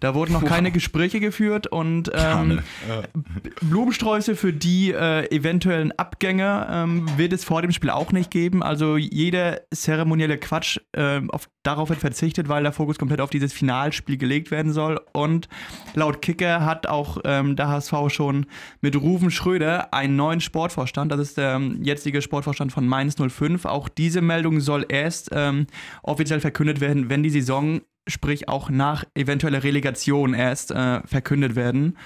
Da 0.01 0.15
wurden 0.15 0.34
noch 0.34 0.43
keine 0.43 0.72
Gespräche 0.72 1.22
geführt 1.22 1.67
und 1.67 2.12
ähm, 2.13 2.60
Blumensträuße 3.62 4.36
für 4.36 4.51
die 4.51 4.91
äh, 4.91 5.34
eventuellen 5.34 5.93
Abgänge 5.93 6.67
ähm, 6.69 7.05
wird 7.17 7.31
es 7.31 7.45
vor 7.45 7.62
dem 7.62 7.72
Spiel 7.72 7.89
auch 7.89 8.12
nicht 8.12 8.31
geben. 8.31 8.62
Also 8.62 8.98
jeder 8.98 9.62
zeremonielle 9.74 10.38
Quatsch 10.38 10.77
ähm, 10.93 11.31
auf, 11.31 11.48
darauf 11.65 11.89
wird 11.89 12.00
verzichtet, 12.00 12.48
weil 12.50 12.63
der 12.63 12.72
Fokus 12.72 12.98
komplett 12.98 13.22
auf 13.22 13.29
dieses 13.29 13.53
Finalspiel 13.53 14.17
gelegt 14.17 14.51
werden 14.51 14.74
soll. 14.74 15.00
Und 15.13 15.48
laut 15.93 16.22
Kicker 16.22 16.65
hat 16.65 16.88
auch 16.88 17.17
ähm, 17.24 17.55
der 17.55 17.67
HSV 17.67 17.93
schon 18.10 18.45
mit 18.81 18.95
Ruven 18.95 19.31
Schröder 19.31 19.93
einen 19.93 20.15
neuen 20.15 20.41
Sportvorstand. 20.41 21.12
Das 21.12 21.19
ist 21.19 21.38
der 21.38 21.55
ähm, 21.55 21.84
jetzige 21.84 22.22
Sportvorstand 22.22 22.72
von 22.72 22.88
Mainz 22.88 23.15
05. 23.15 23.65
Auch 23.65 23.89
diese 23.89 24.22
Meldung 24.22 24.60
soll 24.60 24.86
erst 24.88 25.29
ähm, 25.34 25.67
offiziell 26.03 26.39
verkündet 26.39 26.81
werden, 26.81 27.10
wenn 27.10 27.24
die 27.24 27.29
Saison, 27.29 27.81
sprich 28.07 28.47
auch 28.47 28.69
nach 28.69 29.03
eventueller 29.15 29.63
Relegation 29.63 30.33
erst 30.33 30.71
äh, 30.71 31.01
verkündet 31.05 31.55
werden. 31.55 31.97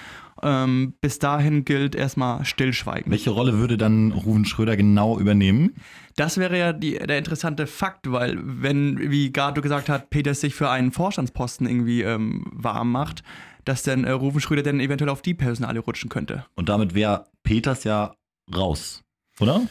Ähm, 0.41 0.93
bis 1.01 1.19
dahin 1.19 1.65
gilt 1.65 1.95
erstmal 1.95 2.45
Stillschweigen. 2.45 3.11
Welche 3.11 3.31
Rolle 3.31 3.59
würde 3.59 3.77
dann 3.77 4.11
Ruven 4.11 4.45
Schröder 4.45 4.77
genau 4.77 5.19
übernehmen? 5.19 5.75
Das 6.15 6.37
wäre 6.37 6.57
ja 6.57 6.73
die, 6.73 6.93
der 6.93 7.17
interessante 7.17 7.67
Fakt, 7.67 8.11
weil 8.11 8.37
wenn, 8.41 9.11
wie 9.11 9.31
Gato 9.31 9.61
gesagt 9.61 9.89
hat, 9.89 10.09
Peters 10.09 10.41
sich 10.41 10.55
für 10.55 10.69
einen 10.69 10.91
Vorstandsposten 10.91 11.67
irgendwie 11.67 12.03
ähm, 12.03 12.45
warm 12.53 12.91
macht, 12.91 13.23
dass 13.65 13.83
dann 13.83 14.03
äh, 14.05 14.11
Rufen 14.11 14.39
Schröder 14.39 14.63
dann 14.63 14.79
eventuell 14.79 15.09
auf 15.09 15.21
die 15.21 15.33
Personale 15.33 15.79
rutschen 15.79 16.09
könnte. 16.09 16.45
Und 16.55 16.69
damit 16.69 16.95
wäre 16.95 17.25
Peters 17.43 17.83
ja 17.83 18.15
raus, 18.55 19.03
oder? 19.39 19.61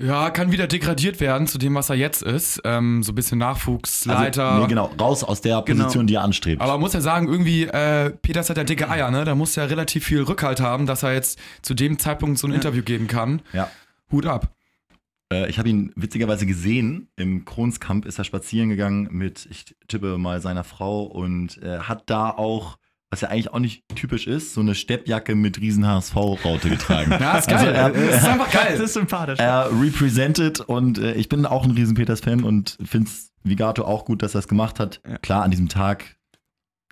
Ja, 0.00 0.30
kann 0.30 0.52
wieder 0.52 0.68
degradiert 0.68 1.18
werden 1.18 1.48
zu 1.48 1.58
dem, 1.58 1.74
was 1.74 1.90
er 1.90 1.96
jetzt 1.96 2.22
ist. 2.22 2.60
Ähm, 2.64 3.02
so 3.02 3.10
ein 3.10 3.14
bisschen 3.16 3.38
Nachwuchsleiter. 3.38 4.44
Also, 4.44 4.62
nee, 4.62 4.68
genau, 4.68 4.86
raus 5.00 5.24
aus 5.24 5.40
der 5.40 5.60
Genau. 5.62 5.84
Position, 5.84 6.06
die 6.06 6.14
er 6.14 6.22
anstrebt. 6.22 6.62
Aber 6.62 6.72
man 6.72 6.80
muss 6.82 6.92
ja 6.92 7.00
sagen, 7.00 7.26
irgendwie, 7.26 7.64
äh, 7.64 8.10
Peters 8.10 8.48
hat 8.48 8.56
ja 8.58 8.64
dicke 8.64 8.88
Eier, 8.88 9.10
ne? 9.10 9.24
Da 9.24 9.34
muss 9.34 9.56
ja 9.56 9.64
relativ 9.64 10.04
viel 10.04 10.22
Rückhalt 10.22 10.60
haben, 10.60 10.86
dass 10.86 11.02
er 11.02 11.14
jetzt 11.14 11.38
zu 11.62 11.74
dem 11.74 11.98
Zeitpunkt 11.98 12.38
so 12.38 12.46
ein 12.46 12.50
Ja. 12.50 12.56
Interview 12.56 12.82
geben 12.82 13.08
kann. 13.08 13.42
ja. 13.52 13.68
Hut 14.12 14.24
ab. 14.24 14.54
Äh, 15.32 15.50
ich 15.50 15.58
habe 15.58 15.68
ihn 15.68 15.92
witzigerweise 15.96 16.46
gesehen. 16.46 17.10
Im 17.16 17.44
Kronskamp 17.44 18.06
ist 18.06 18.18
er 18.18 18.24
spazieren 18.24 18.68
gegangen 18.70 19.08
mit, 19.10 19.46
ich 19.50 19.74
tippe 19.88 20.16
mal, 20.16 20.40
seiner 20.40 20.64
Frau 20.64 21.02
und 21.02 21.60
äh, 21.62 21.80
hat 21.80 22.04
da 22.06 22.30
auch, 22.30 22.78
was 23.10 23.22
ja 23.22 23.28
eigentlich 23.28 23.50
auch 23.52 23.58
nicht 23.58 23.84
typisch 23.94 24.26
ist, 24.26 24.52
so 24.54 24.60
eine 24.60 24.74
Steppjacke 24.74 25.34
mit 25.34 25.60
riesen 25.60 25.86
HSV-Raute 25.86 26.68
getragen. 26.68 27.10
Ja, 27.20 27.38
ist 27.38 27.48
geil. 27.48 27.58
Also 27.58 27.70
er- 27.74 27.90
das 27.90 28.16
ist 28.22 28.28
einfach 28.28 28.50
Das 28.50 28.62
geil. 28.64 28.80
ist 28.80 28.92
sympathisch. 28.94 29.38
er 29.38 29.70
represented 29.72 30.60
und 30.60 30.98
äh, 30.98 31.14
ich 31.14 31.28
bin 31.28 31.46
auch 31.46 31.64
ein 31.64 31.70
riesen 31.70 31.94
Peters-Fan 31.94 32.44
und 32.44 32.76
finde 32.84 33.08
es 33.08 33.32
wie 33.44 33.56
Gato 33.56 33.84
auch 33.84 34.04
gut, 34.04 34.22
dass 34.22 34.34
er 34.34 34.40
es 34.40 34.48
gemacht 34.48 34.78
hat. 34.78 35.00
Ja. 35.08 35.18
Klar, 35.18 35.42
an 35.42 35.50
diesem 35.50 35.68
Tag. 35.68 36.16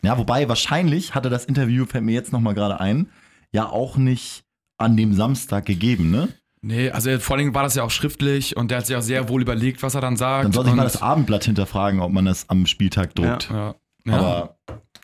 Ja, 0.02 0.16
wobei 0.18 0.48
wahrscheinlich 0.48 1.14
hatte 1.14 1.28
das 1.30 1.44
Interview, 1.44 1.84
fällt 1.86 2.04
mir 2.04 2.12
jetzt 2.12 2.32
nochmal 2.32 2.54
gerade 2.54 2.80
ein, 2.80 3.08
ja 3.52 3.66
auch 3.68 3.96
nicht 3.96 4.44
an 4.78 4.96
dem 4.96 5.14
Samstag 5.14 5.66
gegeben, 5.66 6.10
ne? 6.10 6.28
Nee, 6.62 6.90
also 6.90 7.18
vor 7.18 7.36
allem 7.36 7.54
war 7.54 7.62
das 7.62 7.74
ja 7.76 7.82
auch 7.82 7.90
schriftlich 7.90 8.56
und 8.56 8.70
der 8.70 8.78
hat 8.78 8.86
sich 8.86 8.96
auch 8.96 9.02
sehr 9.02 9.28
wohl 9.28 9.42
überlegt, 9.42 9.82
was 9.82 9.94
er 9.94 10.00
dann 10.00 10.16
sagt. 10.16 10.46
Dann 10.46 10.52
soll 10.52 10.64
sich 10.64 10.74
mal 10.74 10.82
das 10.84 11.00
Abendblatt 11.00 11.44
hinterfragen, 11.44 12.00
ob 12.00 12.10
man 12.12 12.24
das 12.24 12.48
am 12.48 12.66
Spieltag 12.66 13.14
druckt. 13.14 13.48
Ja. 13.50 13.74
Ja. 14.04 14.14
Aber 14.18 14.55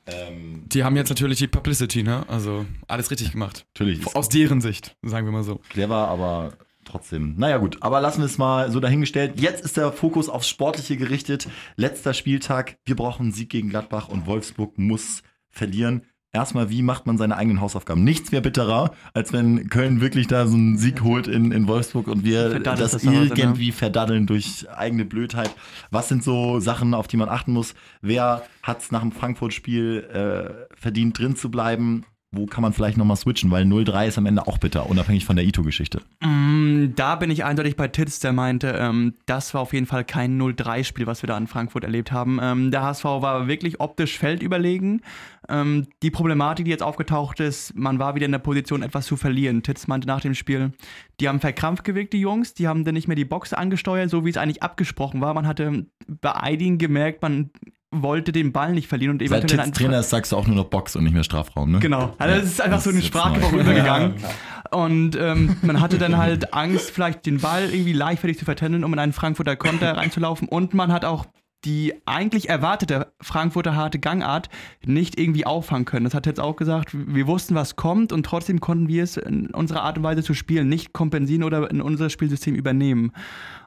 ähm, 0.07 0.65
Die 0.67 0.85
haben 0.85 0.97
jetzt 0.97 1.09
natürlich 1.09 1.39
die 1.39 1.49
Publicity, 1.49 2.03
ne? 2.03 2.25
Also 2.29 2.67
alles 2.89 3.11
richtig 3.11 3.33
gemacht. 3.33 3.67
natürlich 3.75 4.07
Aus 4.15 4.29
deren 4.29 4.61
Sicht, 4.61 4.97
sagen 5.03 5.27
wir 5.27 5.33
mal 5.33 5.45
so. 5.45 5.57
clever, 5.69 6.09
aber 6.09 6.55
trotzdem. 6.85 7.35
Naja, 7.37 7.59
gut. 7.59 7.79
Aber 7.81 8.01
lassen 8.01 8.19
wir 8.19 8.27
es 8.27 8.39
mal 8.39 8.71
so 8.71 8.81
dahingestellt. 8.81 9.41
Jetzt 9.41 9.65
ist 9.65 9.77
der 9.77 9.93
Fokus 9.93 10.29
aufs 10.29 10.49
Sportliche 10.49 10.97
gerichtet. 10.97 11.49
Letzter 11.77 12.15
Spieltag. 12.15 12.79
Wir 12.85 12.97
brauchen 12.97 13.23
einen 13.27 13.33
Sieg 13.33 13.51
gegen 13.51 13.71
Gladbach 13.71 14.09
und 14.09 14.27
Wolfsburg 14.27 14.79
muss 14.79 15.23
verlieren. 15.49 16.07
Erstmal, 16.35 16.71
wie 16.71 16.81
macht 16.81 17.07
man 17.07 17.19
seine 17.19 17.37
eigenen 17.37 17.61
Hausaufgaben? 17.61 18.05
Nichts 18.05 18.33
wäre 18.33 18.41
bitterer, 18.41 18.93
als 19.13 19.35
wenn 19.35 19.69
Köln 19.69 20.01
wirklich 20.01 20.29
da 20.29 20.47
so 20.47 20.55
einen 20.55 20.79
Sieg 20.79 21.03
holt 21.03 21.27
in, 21.27 21.53
in 21.53 21.69
Wolfsburg 21.69 22.09
und 22.09 22.25
wir 22.25 22.59
das 22.61 22.93
das 22.93 23.05
ne? 23.05 23.31
irgendwie 23.35 23.71
verdaddeln 23.71 24.27
durch 24.27 24.67
eigene 24.75 25.05
Blödheit. 25.05 25.55
Was 25.91 26.09
sind 26.09 26.25
so 26.25 26.59
Sachen, 26.59 26.95
auf 26.95 27.07
die 27.07 27.19
man 27.19 27.29
achten 27.29 27.53
muss? 27.53 27.75
Wer 28.01 28.43
hat 28.63 28.81
es 28.81 28.91
nach 28.91 29.03
dem 29.03 29.13
Frankfurt-Spiel 29.13 30.09
äh, 30.11 30.75
verdient, 30.75 31.19
drin 31.19 31.37
zu 31.37 31.51
bleiben? 31.51 32.07
Wo 32.35 32.47
kann 32.47 32.63
man 32.63 32.73
vielleicht 32.73 32.97
nochmal 32.97 33.19
switchen? 33.19 33.51
Weil 33.51 33.65
0-3 33.65 34.09
ist 34.09 34.17
am 34.17 34.25
Ende 34.25 34.47
auch 34.47 34.57
bitter, 34.57 34.89
unabhängig 34.89 35.27
von 35.27 35.37
der 35.37 35.45
Ito-Geschichte. 35.45 36.01
Mm, 36.21 36.95
Da 36.97 37.17
bin 37.17 37.31
ich 37.31 37.45
eindeutig 37.45 37.77
bei 37.77 37.89
Titz, 37.89 38.21
der 38.21 38.33
meinte, 38.33 38.69
ähm, 38.79 39.15
das 39.27 39.53
war 39.53 39.61
auf 39.61 39.75
jeden 39.75 39.85
Fall 39.85 40.05
kein 40.05 40.41
0-3-Spiel, 40.41 41.07
was 41.07 41.23
wir 41.23 41.27
da 41.27 41.37
in 41.37 41.47
Frankfurt 41.47 41.85
erlebt 41.85 42.11
haben. 42.11 42.39
Ähm, 42.43 42.71
der 42.71 42.83
HSV 42.83 43.05
war 43.05 43.49
wirklich 43.49 43.81
optisch 43.81 44.19
feldüberlegen. 44.19 45.03
Ähm, 45.51 45.89
die 46.03 46.11
Problematik, 46.11 46.65
die 46.65 46.71
jetzt 46.71 46.83
aufgetaucht 46.83 47.39
ist, 47.41 47.77
man 47.77 47.99
war 47.99 48.15
wieder 48.15 48.27
in 48.27 48.33
der 48.33 48.39
Position, 48.39 48.83
etwas 48.83 49.05
zu 49.05 49.17
verlieren. 49.19 49.63
Titz 49.63 49.87
meinte 49.87 50.09
nach 50.09 50.21
dem 50.21 50.35
Spiel, 50.35 50.73
die 51.21 51.29
haben 51.29 51.41
verkrampft 51.41 51.85
gewirkt, 51.85 52.15
die 52.15 52.21
Jungs, 52.21 52.55
die 52.55 52.67
haben 52.67 52.85
dann 52.85 52.95
nicht 52.95 53.09
mehr 53.09 53.17
die 53.17 53.27
Box 53.27 53.53
angesteuert, 53.53 54.09
so 54.09 54.25
wie 54.25 54.31
es 54.31 54.39
eigentlich 54.39 54.63
abgesprochen 54.63 55.21
war. 55.21 55.35
Man 55.35 55.47
hatte 55.47 55.85
bei 56.09 56.35
einigen 56.35 56.79
gemerkt, 56.79 57.21
man 57.21 57.51
wollte 57.93 58.33
den 58.33 58.53
Ball 58.53 58.73
nicht 58.73 58.89
verlieren 58.89 59.13
und 59.19 59.29
Seit 59.29 59.39
eventuell 59.45 59.67
Titz 59.67 59.79
Trainer 59.79 60.01
ist, 60.01 60.11
sagst 60.11 60.33
du 60.33 60.37
auch 60.37 60.47
nur 60.47 60.57
noch 60.57 60.65
Box 60.65 60.97
und 60.97 61.05
nicht 61.05 61.13
mehr 61.13 61.25
Strafraum, 61.25 61.71
ne? 61.71 61.79
Genau. 61.79 62.15
Also 62.19 62.41
das 62.41 62.45
ist 62.51 62.61
einfach 62.61 62.79
das 62.79 62.85
so 62.85 62.91
eine 62.91 62.99
ist 62.99 63.05
jetzt 63.05 63.15
Sprachgebrauch 63.15 63.53
neu. 63.53 63.61
übergegangen. 63.61 64.15
Und 64.71 65.17
ähm, 65.17 65.57
man 65.63 65.81
hatte 65.81 65.99
dann 65.99 66.17
halt 66.17 66.55
Angst, 66.55 66.91
vielleicht 66.91 67.27
den 67.27 67.39
Ball 67.39 67.71
irgendwie 67.71 67.93
leichtfertig 67.93 68.39
zu 68.39 68.45
vertändeln, 68.45 68.85
um 68.85 68.93
in 68.93 68.99
einen 68.99 69.13
Frankfurter 69.13 69.57
Konter 69.57 69.97
reinzulaufen. 69.97 70.49
Und 70.49 70.75
man 70.75 70.93
hat 70.93 71.05
auch 71.05 71.27
die 71.65 71.95
eigentlich 72.07 72.49
erwartete 72.49 73.13
Frankfurter 73.21 73.77
harte 73.77 73.99
Gangart 74.01 74.49
nicht 74.85 75.19
irgendwie 75.19 75.47
auffangen 75.47 75.85
können. 75.85 76.05
Das 76.05 76.15
hat 76.15 76.27
jetzt 76.27 76.41
auch 76.41 76.57
gesagt, 76.57 76.91
wir 76.93 77.27
wussten, 77.27 77.55
was 77.55 77.77
kommt 77.77 78.13
und 78.13 78.27
trotzdem 78.27 78.61
konnten 78.61 78.89
wir 78.89 79.05
es 79.05 79.17
in 79.17 79.47
unserer 79.49 79.83
Art 79.83 79.97
und 79.97 80.03
Weise 80.05 80.23
zu 80.23 80.35
spielen 80.35 80.69
nicht 80.69 80.93
kompensieren 80.93 81.45
oder 81.45 81.71
in 81.71 81.81
unser 81.81 82.11
Spielsystem 82.11 82.55
übernehmen. 82.55 83.13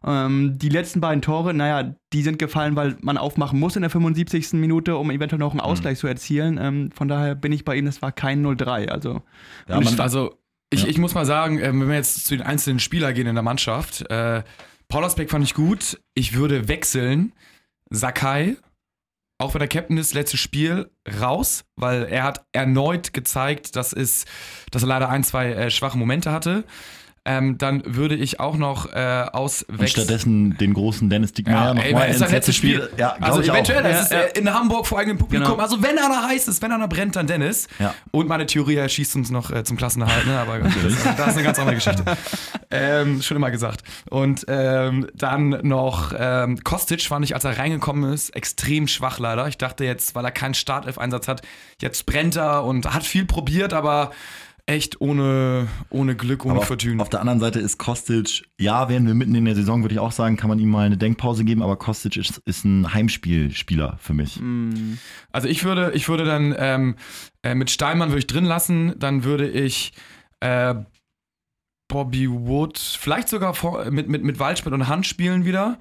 Ähm, 0.06 0.58
die 0.58 0.70
letzten 0.70 1.00
beiden 1.00 1.22
Tore, 1.22 1.54
naja, 1.54 1.96
die 2.12 2.22
sind 2.22 2.38
gefallen, 2.38 2.75
weil 2.75 2.98
man 3.02 3.18
aufmachen 3.18 3.60
muss 3.60 3.75
in 3.75 3.82
der 3.82 3.90
75. 3.90 4.54
Minute, 4.54 4.98
um 4.98 5.10
eventuell 5.10 5.40
noch 5.40 5.52
einen 5.52 5.62
Ausgleich 5.62 5.98
zu 5.98 6.08
erzielen. 6.08 6.60
Ähm, 6.62 6.92
von 6.92 7.08
daher 7.08 7.36
bin 7.36 7.52
ich 7.52 7.64
bei 7.64 7.75
Ihnen, 7.75 7.88
es 7.88 8.02
war 8.02 8.12
kein 8.12 8.46
0-3. 8.46 8.90
Also 8.90 9.22
Ja, 9.70 9.75
man, 9.75 9.84
ich, 9.84 10.00
also, 10.00 10.38
ich, 10.70 10.84
Ja. 10.84 10.90
ich 10.90 10.98
muss 10.98 11.14
mal 11.14 11.25
sagen, 11.25 11.60
ähm, 11.60 11.82
wenn 11.82 11.88
wir 11.88 11.96
jetzt 11.96 12.25
zu 12.28 12.36
den 12.36 12.46
einzelnen 12.46 12.80
Spielern 12.80 13.14
gehen 13.14 13.28
in 13.28 13.36
der 13.36 13.44
Mannschaft, 13.44 14.10
äh, 14.10 14.44
Paul 14.88 15.04
Asbeck 15.04 15.32
fand 15.32 15.44
ich 15.46 15.54
gut. 15.54 16.00
Ich 16.14 16.36
würde 16.36 16.68
wechseln. 16.68 17.34
Sakai, 17.89 18.58
auch 19.38 19.54
wenn 19.54 19.60
der 19.60 19.68
Captain 19.68 19.98
ist, 19.98 20.13
letztes 20.13 20.39
Spiel 20.39 20.89
raus, 21.20 21.65
weil 21.75 22.04
er 22.04 22.24
hat 22.24 22.46
erneut 22.54 23.13
gezeigt, 23.13 23.75
dass, 23.75 23.94
es, 23.94 24.25
dass 24.72 24.84
er 24.84 24.88
leider 24.88 25.10
ein, 25.10 25.24
zwei 25.24 25.51
äh, 25.51 25.72
schwache 25.72 25.98
Momente 25.98 26.32
hatte. 26.32 26.63
Ähm, 27.27 27.58
dann 27.58 27.82
würde 27.86 28.13
ich 28.15 28.39
auch 28.39 28.55
noch 28.55 28.86
äh, 28.94 29.24
und 29.24 29.34
auswechseln. 29.34 29.88
stattdessen 29.88 30.58
den 30.58 30.74
großen 30.75 31.10
Dennis 31.10 31.34
Diekmeyer 31.34 31.55
Ja, 31.70 31.74
noch 31.74 31.84
ey, 31.84 31.94
mal 31.94 32.08
das 32.08 32.17
ist 32.17 32.22
ins 32.22 32.32
letzte 32.32 32.36
letztes 32.36 32.55
Spiel. 32.55 32.89
Ja, 32.98 33.15
also 33.20 33.41
ich 33.41 33.50
eventuell, 33.50 33.79
auch. 33.79 33.84
das 33.89 34.01
ist 34.03 34.12
Ja, 34.12 34.20
äh, 34.20 34.39
in 34.39 34.53
Hamburg 34.53 34.86
vor 34.86 35.00
eigenem 35.00 35.17
Publikum. 35.17 35.48
Genau. 35.48 35.60
Also 35.62 35.82
wenn 35.82 35.98
einer 35.98 36.27
heiß 36.27 36.48
ist, 36.48 36.62
wenn 36.62 36.72
einer 36.72 36.88
brennt, 36.88 37.15
dann 37.15 37.25
Dennis. 37.25 37.67
Ja. 37.79 37.96
Und 38.12 38.27
meine 38.27 38.46
Theorie, 38.46 38.75
er 38.75 38.88
schießt 38.88 39.15
uns 39.15 39.32
noch 39.32 39.50
äh, 39.51 39.63
zum 39.63 39.75
Klassenerhalt, 39.75 40.27
ne? 40.27 40.38
aber 40.39 40.60
gut, 40.60 40.72
das, 40.75 40.94
ist- 40.94 41.05
das 41.05 41.27
ist 41.29 41.34
eine 41.34 41.44
ganz 41.44 41.58
andere 41.58 41.75
Geschichte. 41.75 42.03
ähm, 42.72 43.22
schon 43.22 43.38
immer 43.38 43.50
gesagt. 43.51 43.84
Und 44.10 44.46
ähm, 44.48 45.08
dann 45.15 45.50
noch 45.63 46.13
ähm, 46.17 46.60
Kostic 46.63 47.01
fand 47.01 47.25
ich, 47.25 47.34
als 47.34 47.44
er 47.44 47.58
reingekommen 47.58 48.13
ist, 48.13 48.36
extrem 48.36 48.88
schwach 48.88 49.17
leider. 49.20 49.48
Ich 49.48 49.58
dachte 49.58 49.84
jetzt, 49.84 50.13
weil 50.15 50.25
er 50.25 50.32
keinen 50.32 50.53
Startelf-Einsatz 50.53 51.27
hat, 51.27 51.41
jetzt 51.82 52.05
brennt 52.05 52.36
er 52.36 52.63
und 52.65 52.94
hat 52.94 53.03
viel 53.03 53.25
probiert, 53.25 53.74
aber 53.74 54.12
echt 54.67 55.00
ohne, 55.00 55.67
ohne 55.89 56.15
Glück, 56.15 56.43
ohne 56.45 56.55
Aber 56.55 56.62
auf, 56.62 57.00
auf 57.00 57.10
der 57.10 57.19
anderen 57.19 57.39
Seite 57.39 57.60
ist 57.60 57.77
Kostic, 57.77 58.45
ja, 58.60 58.89
wären 58.89 59.05
wir 59.05 59.13
mitten 59.13 59.36
in 59.36 59.45
der 59.45 59.55
Saison, 59.55 59.84
würde 59.84 59.93
ich 59.93 60.00
auch 60.00 60.12
sagen, 60.12 60.38
kann 60.38 60.50
man 60.50 60.60
ihm 60.60 60.69
mal 60.69 60.86
eine 60.86 60.98
Denkpause 60.98 61.45
geben, 61.45 61.62
aber 61.62 61.77
Kostic 61.77 62.17
ist, 62.17 62.41
ist 62.45 62.65
ein 62.65 62.93
Heimspielspieler 62.93 63.98
für 64.00 64.13
mich. 64.13 64.39
mh, 64.39 64.98
Also 65.31 65.48
ich 65.48 65.63
würde, 65.63 65.91
ich 65.93 66.10
würde 66.10 66.25
dann 66.25 66.55
ähm, 66.57 66.95
äh, 67.43 67.53
mit 67.53 67.69
Steinmann 67.69 68.10
würde 68.10 68.19
ich 68.19 68.27
drin 68.27 68.45
lassen, 68.45 68.98
dann 68.98 69.24
würde 69.24 69.48
ich 69.48 69.93
äh, 70.39 70.75
Bobby 71.88 72.29
Wood, 72.29 72.79
vielleicht 72.79 73.29
sogar 73.29 73.53
vor, 73.53 73.91
mit, 73.91 74.10
mit, 74.10 74.24
mit 74.24 74.39
Waldschmidt 74.39 74.74
und 74.74 74.88
Hand 74.88 75.05
spielen 75.05 75.45
wieder. 75.45 75.79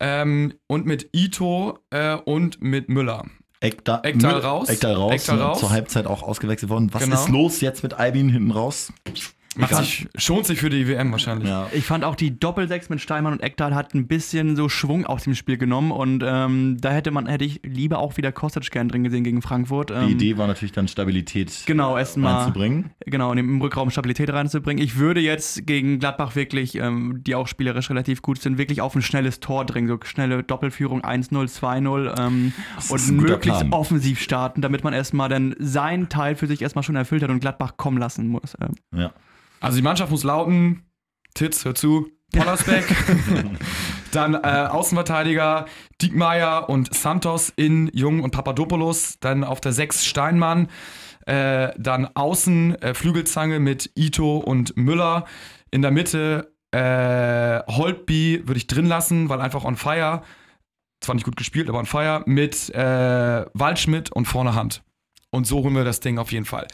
Ähm, 0.00 0.54
und 0.66 0.84
mit 0.84 1.10
Ito 1.14 1.78
äh, 1.90 2.16
und 2.16 2.60
mit 2.60 2.88
Müller. 2.88 3.24
Ekdal 3.62 4.02
Müll- 4.14 4.40
raus. 4.40 4.68
Ekdal 4.68 4.94
raus, 4.94 5.12
Ekdal 5.12 5.36
ne, 5.36 5.42
raus. 5.44 5.60
zur 5.60 5.70
Halbzeit 5.70 6.06
auch 6.06 6.22
ausgewechselt 6.22 6.70
worden. 6.70 6.92
Was 6.92 7.04
Genau. 7.04 7.14
ist 7.16 7.28
los 7.28 7.60
jetzt 7.60 7.82
mit 7.82 7.94
Albin 7.94 8.28
hinten 8.28 8.50
raus? 8.50 8.92
Macht 9.56 9.74
sich, 9.74 10.08
schont 10.16 10.46
sich 10.46 10.60
für 10.60 10.70
die 10.70 10.88
WM 10.88 11.12
wahrscheinlich. 11.12 11.48
Ja. 11.48 11.68
Ich 11.72 11.84
fand 11.84 12.04
auch 12.04 12.14
die 12.14 12.38
Doppelsechs 12.38 12.88
mit 12.88 13.00
Steinmann 13.02 13.34
und 13.34 13.42
Eckdahl 13.42 13.74
hat 13.74 13.92
ein 13.94 14.06
bisschen 14.06 14.56
so 14.56 14.68
Schwung 14.70 15.04
aus 15.04 15.24
dem 15.24 15.34
Spiel 15.34 15.58
genommen 15.58 15.90
und 15.90 16.22
ähm, 16.26 16.78
da 16.80 16.90
hätte 16.92 17.10
man 17.10 17.26
hätte 17.26 17.44
ich 17.44 17.60
lieber 17.62 17.98
auch 17.98 18.16
wieder 18.16 18.32
Kostic 18.32 18.70
gern 18.70 18.88
drin 18.88 19.04
gesehen 19.04 19.24
gegen 19.24 19.42
Frankfurt. 19.42 19.90
Ähm, 19.90 20.06
Die 20.06 20.12
Idee 20.14 20.38
war 20.38 20.46
natürlich 20.46 20.72
dann 20.72 20.88
Stabilität 20.88 21.52
Genau, 21.66 21.98
erstmal 21.98 22.34
reinzubringen. 22.34 22.90
genau 23.04 23.30
in 23.32 23.36
dem 23.36 23.60
Rückraum 23.60 23.90
Stabilität 23.90 24.32
reinzubringen. 24.32 24.82
Ich 24.82 24.96
würde 24.96 25.20
jetzt 25.20 25.66
gegen 25.66 25.98
Gladbach 25.98 26.34
wirklich, 26.34 26.76
ähm, 26.76 27.20
die 27.26 27.34
auch 27.34 27.46
spielerisch 27.46 27.90
relativ 27.90 28.22
gut 28.22 28.40
sind, 28.40 28.56
wirklich 28.56 28.80
auf 28.80 28.94
ein 28.94 29.02
schnelles 29.02 29.40
Tor 29.40 29.66
dringen, 29.66 29.88
so 29.88 29.98
schnelle 30.04 30.42
Doppelführung 30.42 31.02
1-0, 31.02 31.30
2-0 31.60 32.18
ähm, 32.18 32.52
und 32.88 33.10
möglichst 33.12 33.60
Plan. 33.60 33.72
offensiv 33.72 34.20
starten, 34.20 34.62
damit 34.62 34.82
man 34.84 34.94
erstmal 34.94 35.28
dann 35.28 35.54
seinen 35.58 36.08
Teil 36.08 36.36
für 36.36 36.46
sich 36.46 36.62
erstmal 36.62 36.82
schon 36.82 36.96
erfüllt 36.96 37.22
hat 37.22 37.30
und 37.30 37.40
Gladbach 37.40 37.76
kommen 37.76 37.98
lassen 37.98 38.28
muss. 38.28 38.54
Ähm, 38.60 38.70
Ja. 38.98 39.12
Also 39.62 39.76
die 39.76 39.82
Mannschaft 39.82 40.10
muss 40.10 40.24
lauten, 40.24 40.82
Titz, 41.34 41.64
hör 41.64 41.74
zu, 41.74 42.10
Pollersbeck. 42.32 42.84
Dann 44.12 44.34
äh, 44.34 44.38
Außenverteidiger 44.38 45.66
Diekmeyer 46.02 46.68
und 46.68 46.92
Santos 46.92 47.52
in 47.54 47.88
Jung 47.94 48.22
und 48.22 48.32
Papadopoulos. 48.32 49.18
Dann 49.20 49.44
auf 49.44 49.60
der 49.60 49.72
6 49.72 50.04
Steinmann. 50.04 50.68
Äh, 51.26 51.70
dann 51.78 52.08
außen 52.14 52.74
äh, 52.82 52.94
Flügelzange 52.94 53.60
mit 53.60 53.92
Ito 53.94 54.38
und 54.38 54.76
Müller. 54.76 55.26
In 55.70 55.80
der 55.80 55.92
Mitte 55.92 56.52
äh, 56.72 57.60
Holtby 57.72 58.42
würde 58.44 58.58
ich 58.58 58.66
drin 58.66 58.86
lassen, 58.86 59.28
weil 59.28 59.40
einfach 59.40 59.64
on 59.64 59.76
fire. 59.76 60.22
Zwar 61.00 61.14
nicht 61.14 61.24
gut 61.24 61.36
gespielt, 61.36 61.68
aber 61.68 61.78
on 61.78 61.86
fire. 61.86 62.22
Mit 62.26 62.70
äh, 62.74 63.46
Waldschmidt 63.54 64.10
und 64.10 64.26
vorne 64.26 64.56
Hand. 64.56 64.82
Und 65.30 65.46
so 65.46 65.62
holen 65.62 65.74
wir 65.74 65.84
das 65.84 66.00
Ding 66.00 66.18
auf 66.18 66.32
jeden 66.32 66.44
Fall. 66.44 66.66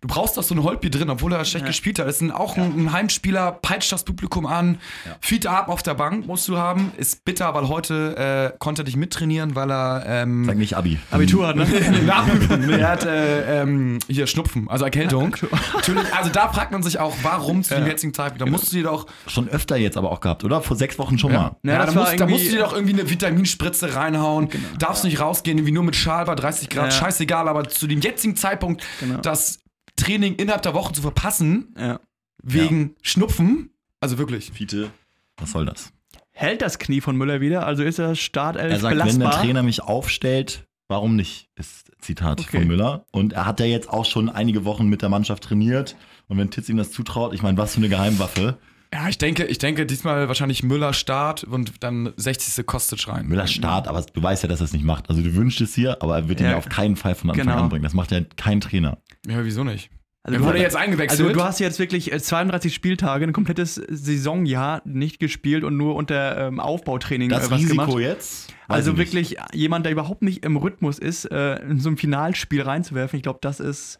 Du 0.00 0.08
brauchst 0.08 0.36
doch 0.36 0.42
so 0.42 0.54
einen 0.54 0.62
Holtby 0.64 0.90
drin, 0.90 1.10
obwohl 1.10 1.32
er 1.32 1.44
schlecht 1.44 1.64
Ja. 1.64 1.68
gespielt 1.68 1.98
hat. 1.98 2.06
Das 2.06 2.16
ist 2.16 2.22
ein, 2.22 2.30
auch 2.30 2.56
ein, 2.56 2.72
ein 2.86 2.92
Heimspieler, 2.92 3.52
peitscht 3.52 3.92
das 3.92 4.04
Publikum 4.04 4.46
an. 4.46 4.78
Ja. 5.04 5.16
Fiete 5.20 5.50
ab 5.50 5.68
auf 5.68 5.82
der 5.82 5.94
Bank 5.94 6.26
musst 6.26 6.48
du 6.48 6.58
haben. 6.58 6.92
Ist 6.96 7.24
bitter, 7.24 7.54
weil 7.54 7.68
heute 7.68 8.52
äh, 8.52 8.56
konnte 8.58 8.82
er 8.82 8.84
nicht 8.84 8.96
mittrainieren, 8.96 9.54
weil 9.54 9.70
er 9.70 10.04
ähm, 10.06 10.44
Sag 10.44 10.56
nicht 10.56 10.74
Abi. 10.76 10.98
Abitur 11.10 11.46
hat, 11.48 11.56
ne? 11.56 11.66
er 12.78 12.88
hat 12.88 13.04
äh, 13.04 13.62
ähm, 13.62 13.98
hier 14.08 14.26
Schnupfen, 14.26 14.68
also 14.68 14.84
Erkältung. 14.84 15.34
Natürlich, 15.74 16.14
also 16.14 16.30
da 16.30 16.48
fragt 16.52 16.72
man 16.72 16.82
sich 16.82 16.98
auch, 16.98 17.14
warum 17.22 17.62
zu 17.62 17.74
dem 17.74 17.86
jetzigen 17.86 18.12
Zeitpunkt. 18.14 18.40
Da 18.42 18.46
musst 18.46 18.72
du 18.72 18.76
dir 18.76 18.84
doch, 18.84 19.06
Schon 19.26 19.48
öfter 19.48 19.76
jetzt 19.76 19.96
aber 19.96 20.12
auch 20.12 20.20
gehabt, 20.20 20.44
oder? 20.44 20.60
Vor 20.62 20.76
sechs 20.76 20.98
Wochen 20.98 21.18
schon 21.18 21.32
mal. 21.32 21.56
Ja, 21.62 21.84
da, 21.86 21.92
musst, 21.92 22.20
da 22.20 22.26
musst 22.26 22.46
du 22.46 22.50
dir 22.50 22.60
doch 22.60 22.72
irgendwie 22.74 22.92
eine 22.94 23.08
Vitaminspritze 23.08 23.94
reinhauen. 23.94 24.48
Darfst 24.78 25.04
nicht 25.04 25.20
rausgehen, 25.20 25.58
irgendwie 25.58 25.72
nur 25.72 25.84
mit 25.84 25.96
Schal 25.96 26.24
bei 26.24 26.34
30 26.34 26.68
Grad, 26.68 26.86
Ja. 26.86 26.90
scheißegal. 26.90 27.48
Aber 27.48 27.68
zu 27.68 27.86
dem 27.86 28.00
jetzigen 28.00 28.36
Zeitpunkt 28.36 28.82
Genau. 29.00 29.20
das 29.20 29.58
Training 29.96 30.36
innerhalb 30.36 30.62
der 30.62 30.74
Woche 30.74 30.92
zu 30.92 31.02
verpassen, 31.02 31.74
Ja. 31.78 32.00
wegen 32.42 32.94
Schnupfen, 33.02 33.70
also 34.00 34.18
wirklich. 34.18 34.50
Fiete, 34.52 34.90
was 35.36 35.52
soll 35.52 35.66
das? 35.66 35.92
Hält 36.32 36.60
das 36.62 36.78
Knie 36.78 37.00
von 37.00 37.16
Müller 37.16 37.40
wieder? 37.40 37.66
Also 37.66 37.82
ist 37.82 37.98
das 37.98 38.18
Startelf 38.18 38.70
Er 38.72 38.78
sagt, 38.80 38.92
wenn 38.92 38.98
der 38.98 39.04
belastbar? 39.14 39.42
Trainer 39.42 39.62
mich 39.62 39.82
aufstellt, 39.82 40.66
warum 40.88 41.16
nicht? 41.16 41.48
Ist 41.56 41.90
Zitat 42.00 42.40
Okay. 42.40 42.58
von 42.58 42.66
Müller. 42.68 43.06
Und 43.10 43.32
er 43.32 43.46
hat 43.46 43.58
ja 43.58 43.66
jetzt 43.66 43.88
auch 43.88 44.04
schon 44.04 44.28
einige 44.28 44.64
Wochen 44.66 44.86
mit 44.86 45.00
der 45.02 45.08
Mannschaft 45.08 45.44
trainiert. 45.44 45.96
Und 46.28 46.36
wenn 46.38 46.50
Titz 46.50 46.68
ihm 46.68 46.76
das 46.76 46.92
zutraut, 46.92 47.32
ich 47.32 47.42
meine, 47.42 47.56
was 47.56 47.72
für 47.74 47.78
eine 47.78 47.88
Geheimwaffe. 47.88 48.58
Ja, 48.92 49.08
ich 49.08 49.18
denke, 49.18 49.44
ich 49.44 49.58
denke 49.58 49.84
diesmal 49.84 50.28
wahrscheinlich 50.28 50.62
Müller 50.62 50.92
Start 50.92 51.44
und 51.44 51.82
dann 51.82 52.12
60. 52.16 52.64
Kostic 52.66 53.06
rein. 53.08 53.26
Müller 53.26 53.46
Start, 53.46 53.88
aber 53.88 54.00
du 54.02 54.22
weißt 54.22 54.42
ja, 54.44 54.48
dass 54.48 54.60
er 54.60 54.64
es 54.66 54.72
nicht 54.72 54.84
macht. 54.84 55.10
Also 55.10 55.22
du 55.22 55.34
wünschst 55.34 55.60
es 55.60 55.74
hier, 55.74 56.00
aber 56.02 56.16
er 56.16 56.28
wird 56.28 56.40
ihn 56.40 56.44
Ja. 56.46 56.52
ja 56.52 56.56
auf 56.58 56.68
keinen 56.68 56.96
Fall 56.96 57.14
von 57.14 57.30
Anfang 57.30 57.46
Genau. 57.46 57.62
an 57.62 57.68
bringen. 57.68 57.82
Das 57.82 57.94
macht 57.94 58.12
ja 58.12 58.20
kein 58.36 58.60
Trainer. 58.60 58.98
Ja, 59.26 59.44
wieso 59.44 59.64
nicht? 59.64 59.90
Also 60.22 60.36
Er 60.36 60.38
du, 60.40 60.44
wurde 60.46 60.58
hast- 60.58 60.62
jetzt 60.64 60.76
eingewechselt. 60.76 61.20
also 61.20 61.32
du 61.32 61.44
hast 61.44 61.60
jetzt 61.60 61.78
wirklich 61.78 62.12
äh, 62.12 62.20
32 62.20 62.74
Spieltage, 62.74 63.24
ein 63.26 63.32
komplettes 63.32 63.74
Saisonjahr 63.88 64.82
nicht 64.84 65.18
gespielt 65.20 65.62
und 65.64 65.76
nur 65.76 65.94
unter 65.94 66.48
ähm, 66.48 66.58
Aufbautraining 66.60 67.28
Das 67.28 67.48
äh, 67.48 67.50
was 67.52 67.58
Risiko 67.60 67.84
gemacht. 67.86 67.98
jetzt? 68.00 68.48
weiß 68.68 68.76
Also 68.76 68.98
wirklich 68.98 69.36
jemand, 69.52 69.84
der 69.86 69.92
überhaupt 69.92 70.22
nicht 70.22 70.44
im 70.44 70.56
Rhythmus 70.56 70.98
ist, 70.98 71.26
äh, 71.30 71.56
in 71.62 71.78
so 71.80 71.90
ein 71.90 71.96
Finalspiel 71.96 72.62
reinzuwerfen, 72.62 73.16
ich 73.18 73.22
glaube, 73.22 73.38
das 73.42 73.60
ist. 73.60 73.98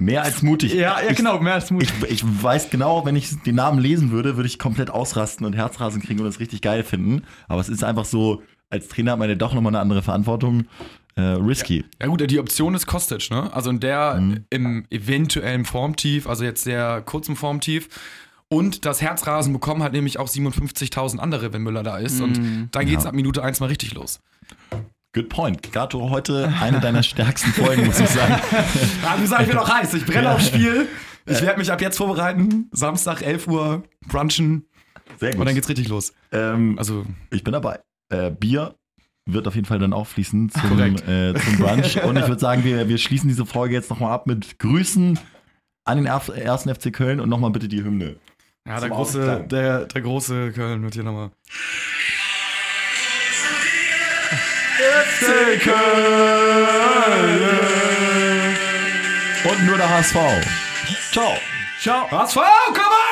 Mehr 0.00 0.22
als 0.22 0.42
mutig. 0.42 0.72
Ja, 0.74 1.00
ja, 1.02 1.10
Ich- 1.10 1.16
genau, 1.16 1.40
mehr 1.40 1.54
als 1.54 1.70
mutig. 1.72 1.90
Ich, 2.04 2.10
ich 2.22 2.42
weiß 2.42 2.70
genau, 2.70 3.04
wenn 3.04 3.16
ich 3.16 3.42
den 3.42 3.56
Namen 3.56 3.80
lesen 3.80 4.10
würde, 4.12 4.36
würde 4.36 4.46
ich 4.46 4.58
komplett 4.58 4.90
ausrasten 4.90 5.44
und 5.44 5.54
Herzrasen 5.54 6.00
kriegen 6.00 6.20
und 6.20 6.26
das 6.26 6.38
richtig 6.38 6.62
geil 6.62 6.84
finden. 6.84 7.22
Aber 7.48 7.60
es 7.60 7.68
ist 7.68 7.82
einfach 7.82 8.04
so, 8.04 8.42
als 8.70 8.86
Trainer 8.88 9.12
hat 9.12 9.18
man 9.18 9.28
ja 9.28 9.34
doch 9.34 9.54
nochmal 9.54 9.72
eine 9.72 9.80
andere 9.80 10.02
Verantwortung. 10.02 10.66
Äh, 11.16 11.20
risky. 11.22 11.84
Ja 12.00 12.06
gut, 12.06 12.30
die 12.30 12.38
Option 12.38 12.74
ist 12.76 12.86
Kostic, 12.86 13.28
ne? 13.32 13.52
Also 13.52 13.70
in 13.70 13.80
der 13.80 14.20
Mhm. 14.20 14.44
im 14.50 14.84
eventuellen 14.88 15.64
Formtief, 15.64 16.28
also 16.28 16.44
jetzt 16.44 16.62
sehr 16.62 17.02
kurzem 17.02 17.34
Formtief. 17.34 17.88
Und 18.50 18.84
das 18.86 19.02
Herzrasen 19.02 19.52
bekommen 19.52 19.82
halt 19.82 19.94
nämlich 19.94 20.18
auch 20.20 20.28
57.000 20.28 21.18
andere, 21.20 21.52
wenn 21.52 21.62
Müller 21.62 21.82
da 21.82 21.98
ist. 21.98 22.20
Und 22.20 22.38
Mhm. 22.38 22.68
dann 22.70 22.86
geht's 22.86 23.02
Ja. 23.02 23.10
ab 23.10 23.16
Minute 23.16 23.42
1 23.42 23.58
mal 23.58 23.66
richtig 23.66 23.94
los. 23.94 24.20
Good 25.14 25.28
point. 25.30 25.72
Gato, 25.72 26.10
heute 26.10 26.52
eine 26.60 26.80
deiner 26.80 27.02
stärksten 27.02 27.50
Folgen, 27.52 27.86
muss 27.86 27.98
ich 27.98 28.08
sagen. 28.08 28.34
Ja, 29.02 29.16
du 29.16 29.26
sagst, 29.26 29.42
ich 29.44 29.48
bin 29.48 29.58
auch 29.58 29.68
heiß. 29.68 29.94
Ich 29.94 30.04
brenne 30.04 30.30
aufs 30.32 30.48
Spiel. 30.48 30.86
Ich 31.26 31.40
werde 31.40 31.58
mich 31.58 31.72
ab 31.72 31.80
jetzt 31.80 31.96
vorbereiten. 31.96 32.68
Samstag, 32.72 33.22
11 33.22 33.46
Uhr, 33.48 33.82
brunchen. 34.06 34.66
Sehr 35.18 35.30
gut. 35.30 35.40
Und 35.40 35.46
dann 35.46 35.54
geht's 35.54 35.68
richtig 35.68 35.88
los. 35.88 36.12
ähm, 36.32 36.76
Also, 36.78 37.04
ich 37.30 37.42
bin 37.42 37.52
dabei. 37.52 37.80
Äh, 38.10 38.30
Bier 38.30 38.74
wird 39.26 39.46
auf 39.48 39.54
jeden 39.54 39.66
Fall 39.66 39.78
dann 39.78 39.92
auch 39.92 40.06
fließen 40.06 40.50
zum, 40.50 40.78
äh, 40.78 41.34
zum 41.34 41.56
Brunch. 41.58 42.02
Und 42.04 42.16
ich 42.16 42.26
würde 42.26 42.40
sagen, 42.40 42.64
wir, 42.64 42.88
wir 42.88 42.98
schließen 42.98 43.28
diese 43.28 43.46
Folge 43.46 43.74
jetzt 43.74 43.90
nochmal 43.90 44.12
ab 44.12 44.26
mit 44.26 44.58
Grüßen 44.58 45.18
an 45.84 45.96
den 45.96 46.06
ersten 46.06 46.74
FC 46.74 46.92
Köln 46.92 47.20
und 47.20 47.28
nochmal 47.30 47.50
bitte 47.50 47.68
die 47.68 47.82
Hymne. 47.82 48.16
ja, 48.66 48.78
der 48.80 48.90
große, 48.90 49.46
der, 49.50 49.86
der 49.86 50.02
große 50.02 50.52
Köln 50.52 50.82
wird 50.82 50.94
hier 50.94 51.04
nochmal. 51.04 51.30
FC 55.18 55.58
Köln! 55.60 55.74
Und 59.44 59.66
nur 59.66 59.76
der 59.76 59.88
HSV. 59.90 60.16
Ciao. 61.10 61.36
Ciao. 61.80 62.08
HSV, 62.10 62.36
komm! 62.74 63.07